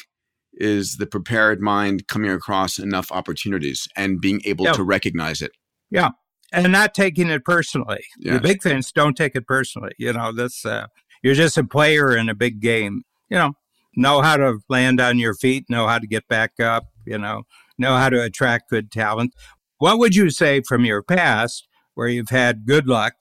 is 0.58 0.96
the 0.96 1.06
prepared 1.06 1.60
mind 1.60 2.06
coming 2.08 2.30
across 2.30 2.78
enough 2.78 3.10
opportunities 3.12 3.88
and 3.96 4.20
being 4.20 4.40
able 4.44 4.66
to 4.66 4.82
recognize 4.82 5.40
it. 5.40 5.52
Yeah. 5.90 6.10
And 6.52 6.72
not 6.72 6.94
taking 6.94 7.28
it 7.28 7.44
personally. 7.44 8.04
Yeah. 8.18 8.34
The 8.34 8.40
big 8.40 8.62
things 8.62 8.90
don't 8.90 9.16
take 9.16 9.36
it 9.36 9.46
personally. 9.46 9.92
You 9.98 10.12
know, 10.12 10.32
this 10.32 10.64
uh, 10.66 10.86
you're 11.22 11.34
just 11.34 11.58
a 11.58 11.64
player 11.64 12.16
in 12.16 12.28
a 12.28 12.34
big 12.34 12.60
game. 12.60 13.02
You 13.30 13.38
know, 13.38 13.52
know 13.96 14.20
how 14.22 14.36
to 14.36 14.58
land 14.68 15.00
on 15.00 15.18
your 15.18 15.34
feet, 15.34 15.66
know 15.68 15.86
how 15.86 15.98
to 15.98 16.06
get 16.06 16.26
back 16.28 16.52
up, 16.60 16.86
you 17.06 17.18
know, 17.18 17.42
know 17.78 17.96
how 17.96 18.08
to 18.08 18.22
attract 18.22 18.70
good 18.70 18.90
talent. 18.90 19.34
What 19.78 19.98
would 19.98 20.16
you 20.16 20.30
say 20.30 20.62
from 20.62 20.84
your 20.84 21.02
past 21.02 21.68
where 21.94 22.08
you've 22.08 22.30
had 22.30 22.66
good 22.66 22.88
luck 22.88 23.14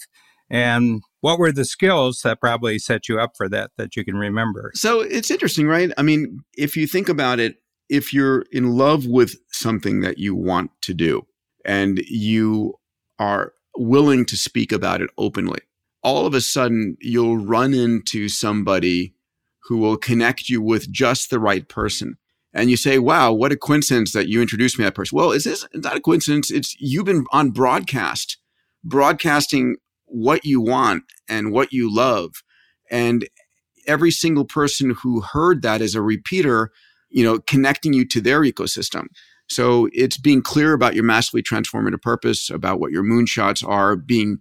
and 0.50 1.02
what 1.22 1.40
were 1.40 1.52
the 1.52 1.66
skills 1.66 2.22
that 2.24 2.40
probably 2.40 2.80
set 2.80 3.10
you 3.10 3.20
up 3.20 3.36
for 3.36 3.50
that 3.50 3.72
that 3.78 3.96
you 3.96 4.06
can 4.06 4.16
remember? 4.16 4.72
So 4.76 5.02
it's 5.02 5.32
interesting, 5.32 5.68
right? 5.68 5.92
I 5.98 6.02
mean, 6.04 6.40
if 6.56 6.76
you 6.78 6.88
think 6.88 7.10
about 7.10 7.40
it, 7.40 7.58
if 7.90 8.14
you're 8.14 8.46
in 8.52 8.78
love 8.78 9.06
with 9.06 9.36
something 9.52 10.02
that 10.02 10.18
you 10.18 10.36
want 10.36 10.72
to 10.82 10.94
do 10.94 11.26
and 11.66 12.00
you 12.08 12.76
are 13.20 13.54
willing 13.78 14.26
to 14.26 14.38
speak 14.38 14.72
about 14.72 15.02
it 15.02 15.10
openly, 15.18 15.60
all 16.04 16.26
of 16.26 16.34
a 16.34 16.42
sudden 16.42 16.98
you'll 17.02 17.38
run 17.38 17.74
into 17.74 18.30
somebody 18.30 19.14
who 19.64 19.78
will 19.78 19.98
connect 19.98 20.50
you 20.50 20.62
with 20.62 20.92
just 20.92 21.30
the 21.30 21.40
right 21.40 21.68
person. 21.68 22.18
And 22.54 22.70
you 22.70 22.78
say, 22.78 22.98
wow, 22.98 23.34
what 23.34 23.52
a 23.52 23.58
coincidence 23.58 24.14
that 24.14 24.30
you 24.30 24.42
introduced 24.42 24.80
me 24.80 24.84
to 24.84 24.88
that 24.88 24.96
person. 24.96 25.18
Well, 25.18 25.32
is 25.32 25.44
this 25.44 25.68
not 25.74 25.98
a 25.98 26.02
coincidence? 26.02 26.50
It's 26.50 26.76
you've 26.80 27.06
been 27.06 27.26
on 27.32 27.52
broadcast, 27.52 28.38
broadcasting 28.84 29.76
what 30.08 30.46
you 30.46 30.62
want 30.62 31.04
and 31.30 31.52
what 31.52 31.72
you 31.72 31.94
love. 31.94 32.32
And 32.90 33.28
every 33.88 34.12
single 34.12 34.46
person 34.46 34.96
who 35.02 35.22
heard 35.22 35.62
that 35.62 35.82
as 35.82 35.96
a 35.96 36.02
repeater, 36.02 36.72
you 37.10 37.24
know, 37.24 37.40
connecting 37.40 37.94
you 37.94 38.06
to 38.06 38.22
their 38.22 38.42
ecosystem. 38.42 39.06
So 39.50 39.88
it's 39.94 40.18
being 40.18 40.42
clear 40.42 40.74
about 40.74 40.94
your 40.94 41.06
massively 41.06 41.42
transformative 41.42 42.02
purpose, 42.02 42.50
about 42.50 42.80
what 42.80 42.92
your 42.92 43.04
moonshots 43.04 43.68
are, 43.68 43.96
being 43.96 44.40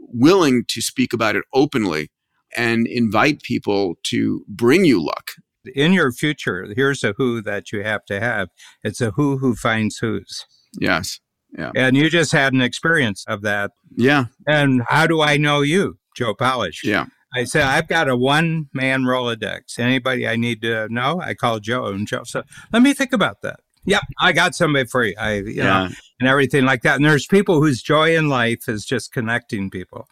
willing 0.00 0.64
to 0.68 0.80
speak 0.80 1.12
about 1.12 1.36
it 1.36 1.44
openly 1.54 2.10
and 2.56 2.86
invite 2.86 3.42
people 3.42 3.96
to 4.04 4.44
bring 4.48 4.84
you 4.84 5.04
luck. 5.04 5.32
In 5.74 5.92
your 5.92 6.12
future, 6.12 6.66
here's 6.74 7.04
a 7.04 7.14
who 7.16 7.42
that 7.42 7.72
you 7.72 7.82
have 7.82 8.04
to 8.06 8.20
have. 8.20 8.48
It's 8.82 9.00
a 9.00 9.10
who 9.12 9.38
who 9.38 9.54
finds 9.54 9.98
who's. 9.98 10.44
Yes. 10.80 11.20
Yeah. 11.56 11.70
And 11.74 11.96
you 11.96 12.10
just 12.10 12.32
had 12.32 12.52
an 12.52 12.60
experience 12.60 13.24
of 13.26 13.42
that. 13.42 13.72
Yeah. 13.96 14.26
And 14.46 14.82
how 14.88 15.06
do 15.06 15.20
I 15.20 15.36
know 15.36 15.62
you, 15.62 15.98
Joe 16.16 16.34
Polish? 16.34 16.82
Yeah. 16.84 17.06
I 17.34 17.44
said, 17.44 17.62
I've 17.62 17.88
got 17.88 18.08
a 18.08 18.16
one 18.16 18.68
man 18.72 19.02
Rolodex. 19.02 19.78
Anybody 19.78 20.26
I 20.26 20.36
need 20.36 20.62
to 20.62 20.88
know, 20.88 21.20
I 21.20 21.34
call 21.34 21.60
Joe. 21.60 21.86
And 21.86 22.06
Joe 22.06 22.24
said, 22.24 22.44
let 22.72 22.82
me 22.82 22.94
think 22.94 23.12
about 23.12 23.42
that. 23.42 23.60
Yep, 23.84 24.02
I 24.20 24.32
got 24.32 24.54
somebody 24.54 24.86
for 24.86 25.04
you. 25.04 25.14
I, 25.18 25.34
you 25.34 25.44
yeah. 25.46 25.64
know, 25.64 25.94
and 26.20 26.28
everything 26.28 26.64
like 26.64 26.82
that. 26.82 26.96
And 26.96 27.04
there's 27.04 27.26
people 27.26 27.60
whose 27.60 27.82
joy 27.82 28.16
in 28.16 28.28
life 28.28 28.68
is 28.68 28.84
just 28.84 29.12
connecting 29.12 29.70
people. 29.70 30.06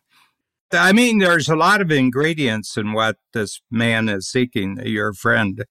I 0.72 0.92
mean, 0.92 1.18
there's 1.18 1.48
a 1.48 1.56
lot 1.56 1.80
of 1.80 1.90
ingredients 1.90 2.76
in 2.76 2.92
what 2.92 3.16
this 3.32 3.60
man 3.70 4.08
is 4.08 4.28
seeking, 4.28 4.78
your 4.84 5.12
friend. 5.12 5.64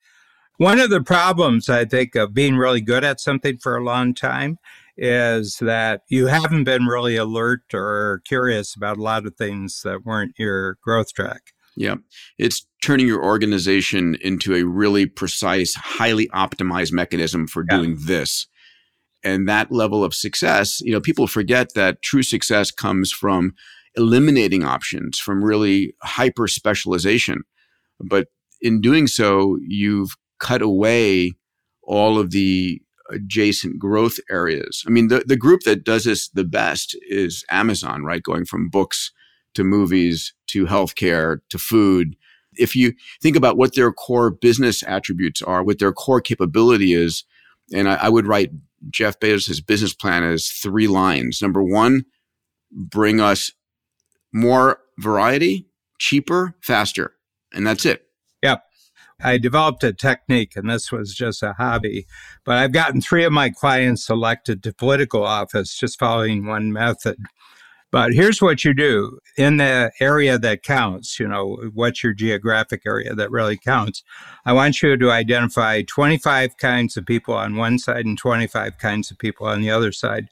One 0.57 0.79
of 0.79 0.89
the 0.89 1.01
problems, 1.01 1.67
I 1.67 1.85
think, 1.85 2.15
of 2.15 2.33
being 2.33 2.55
really 2.57 2.81
good 2.81 3.03
at 3.03 3.19
something 3.19 3.57
for 3.57 3.75
a 3.75 3.83
long 3.83 4.13
time 4.13 4.57
is 4.97 5.57
that 5.61 6.01
you 6.09 6.27
haven't 6.27 6.63
been 6.63 6.85
really 6.85 7.15
alert 7.15 7.73
or 7.73 8.21
curious 8.27 8.75
about 8.75 8.97
a 8.97 9.01
lot 9.01 9.25
of 9.25 9.35
things 9.35 9.81
that 9.83 10.05
weren't 10.05 10.33
your 10.37 10.77
growth 10.83 11.13
track. 11.13 11.41
Yeah. 11.75 11.95
It's 12.37 12.65
turning 12.81 13.07
your 13.07 13.23
organization 13.23 14.15
into 14.21 14.55
a 14.55 14.63
really 14.63 15.05
precise, 15.05 15.75
highly 15.75 16.27
optimized 16.29 16.93
mechanism 16.93 17.47
for 17.47 17.65
yeah. 17.69 17.77
doing 17.77 17.97
this. 17.99 18.47
And 19.23 19.47
that 19.49 19.71
level 19.71 20.03
of 20.03 20.13
success, 20.13 20.79
you 20.81 20.91
know, 20.91 21.01
people 21.01 21.27
forget 21.27 21.73
that 21.73 22.01
true 22.01 22.23
success 22.23 22.71
comes 22.71 23.11
from 23.11 23.53
eliminating 23.95 24.63
options, 24.63 25.19
from 25.19 25.43
really 25.43 25.95
hyper 26.03 26.47
specialization. 26.47 27.41
But 27.99 28.27
in 28.61 28.81
doing 28.81 29.07
so, 29.07 29.57
you've 29.67 30.15
cut 30.39 30.61
away 30.61 31.33
all 31.83 32.19
of 32.19 32.31
the 32.31 32.81
adjacent 33.11 33.79
growth 33.79 34.17
areas. 34.29 34.83
I 34.87 34.89
mean, 34.89 35.07
the, 35.07 35.23
the 35.25 35.37
group 35.37 35.61
that 35.61 35.83
does 35.83 36.05
this 36.05 36.29
the 36.29 36.43
best 36.43 36.97
is 37.07 37.43
Amazon, 37.49 38.03
right? 38.03 38.23
Going 38.23 38.45
from 38.45 38.69
books 38.69 39.11
to 39.53 39.63
movies 39.63 40.33
to 40.47 40.65
healthcare 40.65 41.39
to 41.49 41.57
food. 41.57 42.15
If 42.53 42.75
you 42.75 42.93
think 43.21 43.35
about 43.35 43.57
what 43.57 43.75
their 43.75 43.91
core 43.91 44.31
business 44.31 44.83
attributes 44.83 45.41
are, 45.41 45.63
what 45.63 45.79
their 45.79 45.93
core 45.93 46.21
capability 46.21 46.93
is, 46.93 47.23
and 47.73 47.89
I, 47.89 47.95
I 47.95 48.09
would 48.09 48.27
write 48.27 48.51
Jeff 48.89 49.19
Bezos' 49.19 49.65
business 49.65 49.93
plan 49.93 50.23
as 50.23 50.47
three 50.47 50.87
lines. 50.87 51.41
Number 51.41 51.63
one, 51.63 52.05
bring 52.71 53.19
us 53.19 53.51
more 54.33 54.79
variety, 54.99 55.67
cheaper, 55.99 56.55
faster. 56.61 57.15
And 57.53 57.65
that's 57.65 57.85
it. 57.85 58.03
Yep. 58.43 58.63
I 59.23 59.37
developed 59.37 59.83
a 59.83 59.93
technique, 59.93 60.55
and 60.55 60.69
this 60.69 60.91
was 60.91 61.13
just 61.13 61.41
a 61.41 61.53
hobby, 61.53 62.05
but 62.43 62.57
I've 62.57 62.73
gotten 62.73 63.01
three 63.01 63.23
of 63.23 63.31
my 63.31 63.49
clients 63.49 64.09
elected 64.09 64.61
to 64.63 64.73
political 64.73 65.23
office 65.23 65.77
just 65.77 65.99
following 65.99 66.45
one 66.45 66.73
method. 66.73 67.17
But 67.91 68.13
here's 68.13 68.41
what 68.41 68.65
you 68.65 68.73
do 68.73 69.19
in 69.37 69.55
the 69.55 69.89
area 70.01 70.37
that 70.37 70.63
counts, 70.63 71.17
you 71.17 71.29
know, 71.29 71.55
what's 71.73 72.03
your 72.03 72.13
geographic 72.13 72.81
area 72.85 73.15
that 73.15 73.31
really 73.31 73.57
counts. 73.57 74.03
I 74.45 74.51
want 74.51 74.81
you 74.81 74.97
to 74.97 75.11
identify 75.11 75.81
25 75.81 76.57
kinds 76.57 76.97
of 76.97 77.05
people 77.05 77.35
on 77.35 77.55
one 77.55 77.79
side 77.79 78.05
and 78.05 78.17
25 78.17 78.79
kinds 78.79 79.11
of 79.11 79.17
people 79.17 79.47
on 79.47 79.61
the 79.61 79.71
other 79.71 79.93
side. 79.93 80.27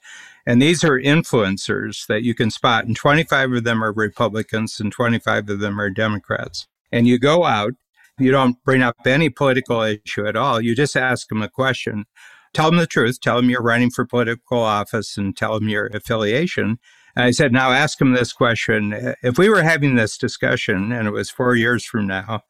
And 0.45 0.61
these 0.61 0.83
are 0.83 0.99
influencers 0.99 2.05
that 2.07 2.23
you 2.23 2.35
can 2.35 2.51
spot, 2.51 2.83
and 2.83 2.97
25 2.97 3.53
of 3.53 3.63
them 3.63 3.81
are 3.81 3.93
Republicans 3.93 4.77
and 4.81 4.91
25 4.91 5.49
of 5.49 5.59
them 5.59 5.79
are 5.79 5.89
Democrats. 5.89 6.67
And 6.91 7.07
you 7.07 7.17
go 7.17 7.45
out 7.45 7.75
you 8.19 8.31
don't 8.31 8.61
bring 8.63 8.81
up 8.81 8.95
any 9.05 9.29
political 9.29 9.81
issue 9.81 10.27
at 10.27 10.35
all. 10.35 10.61
You 10.61 10.75
just 10.75 10.95
ask 10.95 11.27
them 11.27 11.41
a 11.41 11.49
question. 11.49 12.05
Tell 12.53 12.69
them 12.69 12.79
the 12.79 12.87
truth. 12.87 13.19
Tell 13.19 13.37
them 13.37 13.49
you're 13.49 13.63
running 13.63 13.89
for 13.89 14.05
political 14.05 14.59
office 14.59 15.17
and 15.17 15.35
tell 15.35 15.59
them 15.59 15.69
your 15.69 15.87
affiliation. 15.87 16.77
And 17.15 17.25
I 17.25 17.31
said, 17.31 17.51
now 17.51 17.71
ask 17.71 17.97
them 17.97 18.13
this 18.13 18.33
question. 18.33 19.15
If 19.23 19.37
we 19.37 19.49
were 19.49 19.63
having 19.63 19.95
this 19.95 20.17
discussion 20.17 20.91
and 20.91 21.07
it 21.07 21.11
was 21.11 21.29
four 21.29 21.55
years 21.55 21.85
from 21.85 22.07
now, 22.07 22.41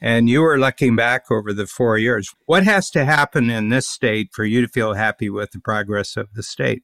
and 0.00 0.30
you 0.30 0.40
were 0.40 0.58
looking 0.58 0.96
back 0.96 1.30
over 1.30 1.52
the 1.52 1.66
four 1.66 1.98
years, 1.98 2.32
what 2.46 2.64
has 2.64 2.90
to 2.92 3.04
happen 3.04 3.50
in 3.50 3.68
this 3.68 3.88
state 3.88 4.30
for 4.32 4.44
you 4.44 4.62
to 4.62 4.68
feel 4.68 4.94
happy 4.94 5.28
with 5.28 5.50
the 5.50 5.60
progress 5.60 6.16
of 6.16 6.28
the 6.34 6.42
state? 6.42 6.82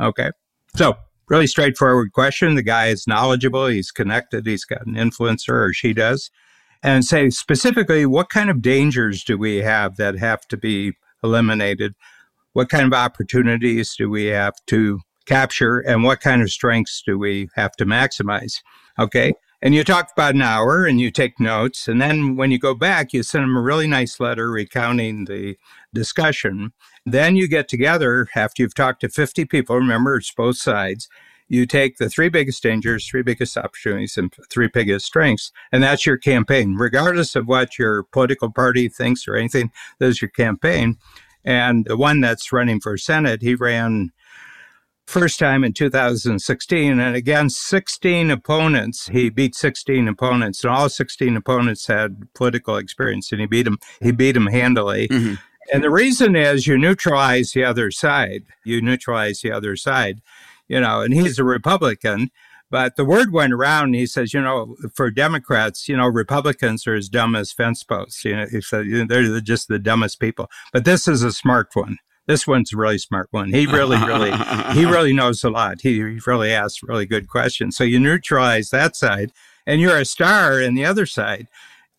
Okay. 0.00 0.30
So, 0.74 0.94
really 1.28 1.46
straightforward 1.46 2.12
question. 2.12 2.54
The 2.54 2.62
guy 2.62 2.86
is 2.86 3.06
knowledgeable, 3.06 3.66
he's 3.66 3.90
connected, 3.90 4.46
he's 4.46 4.64
got 4.64 4.86
an 4.86 4.94
influencer, 4.94 5.68
or 5.68 5.72
she 5.72 5.92
does 5.92 6.30
and 6.84 7.02
say 7.02 7.30
specifically 7.30 8.04
what 8.04 8.28
kind 8.28 8.50
of 8.50 8.60
dangers 8.60 9.24
do 9.24 9.38
we 9.38 9.56
have 9.56 9.96
that 9.96 10.18
have 10.18 10.46
to 10.48 10.56
be 10.56 10.92
eliminated? 11.24 11.94
What 12.52 12.68
kind 12.68 12.84
of 12.84 12.92
opportunities 12.92 13.96
do 13.96 14.10
we 14.10 14.26
have 14.26 14.54
to 14.66 15.00
capture? 15.24 15.80
And 15.80 16.04
what 16.04 16.20
kind 16.20 16.42
of 16.42 16.50
strengths 16.50 17.02
do 17.04 17.18
we 17.18 17.48
have 17.56 17.72
to 17.76 17.86
maximize? 17.86 18.60
Okay. 18.98 19.32
And 19.62 19.74
you 19.74 19.82
talk 19.82 20.10
about 20.12 20.34
an 20.34 20.42
hour 20.42 20.84
and 20.84 21.00
you 21.00 21.10
take 21.10 21.40
notes. 21.40 21.88
And 21.88 22.02
then 22.02 22.36
when 22.36 22.50
you 22.50 22.58
go 22.58 22.74
back, 22.74 23.14
you 23.14 23.22
send 23.22 23.44
them 23.44 23.56
a 23.56 23.62
really 23.62 23.86
nice 23.86 24.20
letter 24.20 24.50
recounting 24.50 25.24
the 25.24 25.56
discussion. 25.94 26.74
Then 27.06 27.34
you 27.34 27.48
get 27.48 27.66
together 27.66 28.28
after 28.36 28.62
you've 28.62 28.74
talked 28.74 29.00
to 29.00 29.08
50 29.08 29.46
people. 29.46 29.76
Remember, 29.76 30.16
it's 30.16 30.34
both 30.34 30.58
sides 30.58 31.08
you 31.54 31.66
take 31.66 31.98
the 31.98 32.08
three 32.08 32.28
biggest 32.28 32.62
dangers, 32.62 33.06
three 33.06 33.22
biggest 33.22 33.56
opportunities, 33.56 34.16
and 34.16 34.34
three 34.50 34.68
biggest 34.68 35.06
strengths, 35.06 35.52
and 35.70 35.82
that's 35.82 36.04
your 36.04 36.16
campaign. 36.16 36.74
Regardless 36.74 37.36
of 37.36 37.46
what 37.46 37.78
your 37.78 38.02
political 38.02 38.50
party 38.50 38.88
thinks 38.88 39.28
or 39.28 39.36
anything, 39.36 39.70
that's 39.98 40.20
your 40.20 40.30
campaign. 40.30 40.98
And 41.44 41.84
the 41.84 41.96
one 41.96 42.20
that's 42.20 42.52
running 42.52 42.80
for 42.80 42.96
Senate, 42.96 43.42
he 43.42 43.54
ran 43.54 44.10
first 45.06 45.38
time 45.38 45.64
in 45.64 45.72
2016 45.72 46.98
and 46.98 47.16
against 47.16 47.62
16 47.66 48.30
opponents 48.30 49.08
he 49.08 49.28
beat 49.28 49.54
16 49.54 50.08
opponents 50.08 50.64
and 50.64 50.72
all 50.72 50.88
16 50.88 51.36
opponents 51.36 51.86
had 51.86 52.26
political 52.34 52.76
experience 52.76 53.30
and 53.30 53.38
he 53.38 53.46
beat 53.46 53.64
them 53.64 53.78
he 54.00 54.12
beat 54.12 54.32
them 54.32 54.46
handily 54.46 55.06
mm-hmm. 55.08 55.34
and 55.74 55.84
the 55.84 55.90
reason 55.90 56.34
is 56.34 56.66
you 56.66 56.78
neutralize 56.78 57.52
the 57.52 57.62
other 57.62 57.90
side 57.90 58.44
you 58.64 58.80
neutralize 58.80 59.42
the 59.42 59.52
other 59.52 59.76
side 59.76 60.22
you 60.68 60.80
know, 60.80 61.00
and 61.00 61.14
he's 61.14 61.38
a 61.38 61.44
Republican. 61.44 62.30
But 62.70 62.96
the 62.96 63.04
word 63.04 63.32
went 63.32 63.52
around, 63.52 63.84
and 63.86 63.94
he 63.94 64.06
says, 64.06 64.34
you 64.34 64.40
know, 64.40 64.74
for 64.94 65.10
Democrats, 65.10 65.88
you 65.88 65.96
know, 65.96 66.08
Republicans 66.08 66.86
are 66.86 66.94
as 66.94 67.08
dumb 67.08 67.36
as 67.36 67.52
fence 67.52 67.84
posts. 67.84 68.24
You 68.24 68.36
know, 68.36 68.46
he 68.50 68.60
said 68.60 68.86
they're 69.08 69.40
just 69.40 69.68
the 69.68 69.78
dumbest 69.78 70.18
people. 70.18 70.50
But 70.72 70.84
this 70.84 71.06
is 71.06 71.22
a 71.22 71.32
smart 71.32 71.68
one. 71.74 71.98
This 72.26 72.46
one's 72.46 72.72
a 72.72 72.76
really 72.76 72.98
smart 72.98 73.28
one. 73.30 73.52
He 73.52 73.66
really, 73.66 73.98
really, 73.98 74.32
he 74.72 74.84
really 74.90 75.12
knows 75.12 75.44
a 75.44 75.50
lot. 75.50 75.82
He 75.82 76.02
really 76.26 76.52
asks 76.52 76.82
really 76.82 77.06
good 77.06 77.28
questions. 77.28 77.76
So 77.76 77.84
you 77.84 78.00
neutralize 78.00 78.70
that 78.70 78.96
side, 78.96 79.30
and 79.66 79.80
you're 79.80 79.98
a 79.98 80.06
star 80.06 80.60
in 80.60 80.74
the 80.74 80.86
other 80.86 81.04
side. 81.06 81.48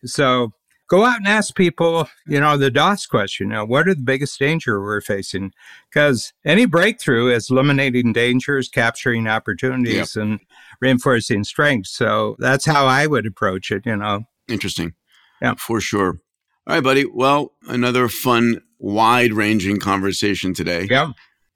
So 0.04 0.54
go 0.88 1.04
out 1.04 1.18
and 1.18 1.28
ask 1.28 1.56
people, 1.56 2.08
you 2.28 2.40
know, 2.40 2.58
the 2.58 2.72
DOS 2.72 3.06
question, 3.06 3.48
you 3.48 3.54
know, 3.54 3.66
what 3.66 3.88
are 3.88 3.96
the 3.96 4.02
biggest 4.02 4.38
danger 4.40 4.82
we're 4.82 5.02
facing? 5.02 5.52
Because 5.90 6.34
any 6.46 6.66
breakthrough 6.66 7.34
is 7.34 7.50
eliminating 7.50 8.14
dangers, 8.14 8.70
capturing 8.70 9.28
opportunities, 9.28 10.16
and 10.16 10.40
reinforcing 10.82 11.44
strengths. 11.44 11.92
So 11.92 12.36
that's 12.40 12.66
how 12.66 12.86
I 12.86 13.08
would 13.08 13.26
approach 13.26 13.72
it, 13.72 13.86
you 13.86 13.96
know. 13.96 14.24
Interesting. 14.48 14.94
Yeah. 15.42 15.56
For 15.58 15.82
sure. 15.82 16.20
All 16.68 16.76
right, 16.76 16.84
buddy. 16.84 17.06
Well, 17.06 17.52
another 17.68 18.08
fun, 18.08 18.62
wide 18.80 19.34
ranging 19.34 19.80
conversation 19.80 20.54
today. 20.54 20.88
Yeah. 20.90 21.12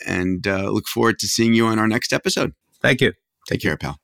And 0.06 0.48
uh, 0.48 0.70
look 0.70 0.88
forward 0.88 1.20
to 1.20 1.28
seeing 1.28 1.54
you 1.54 1.66
on 1.66 1.80
our 1.80 1.88
next 1.88 2.14
episode. 2.14 2.54
Thank 2.82 3.02
you. 3.02 3.14
Take 3.48 3.62
care, 3.62 3.78
pal. 3.78 4.00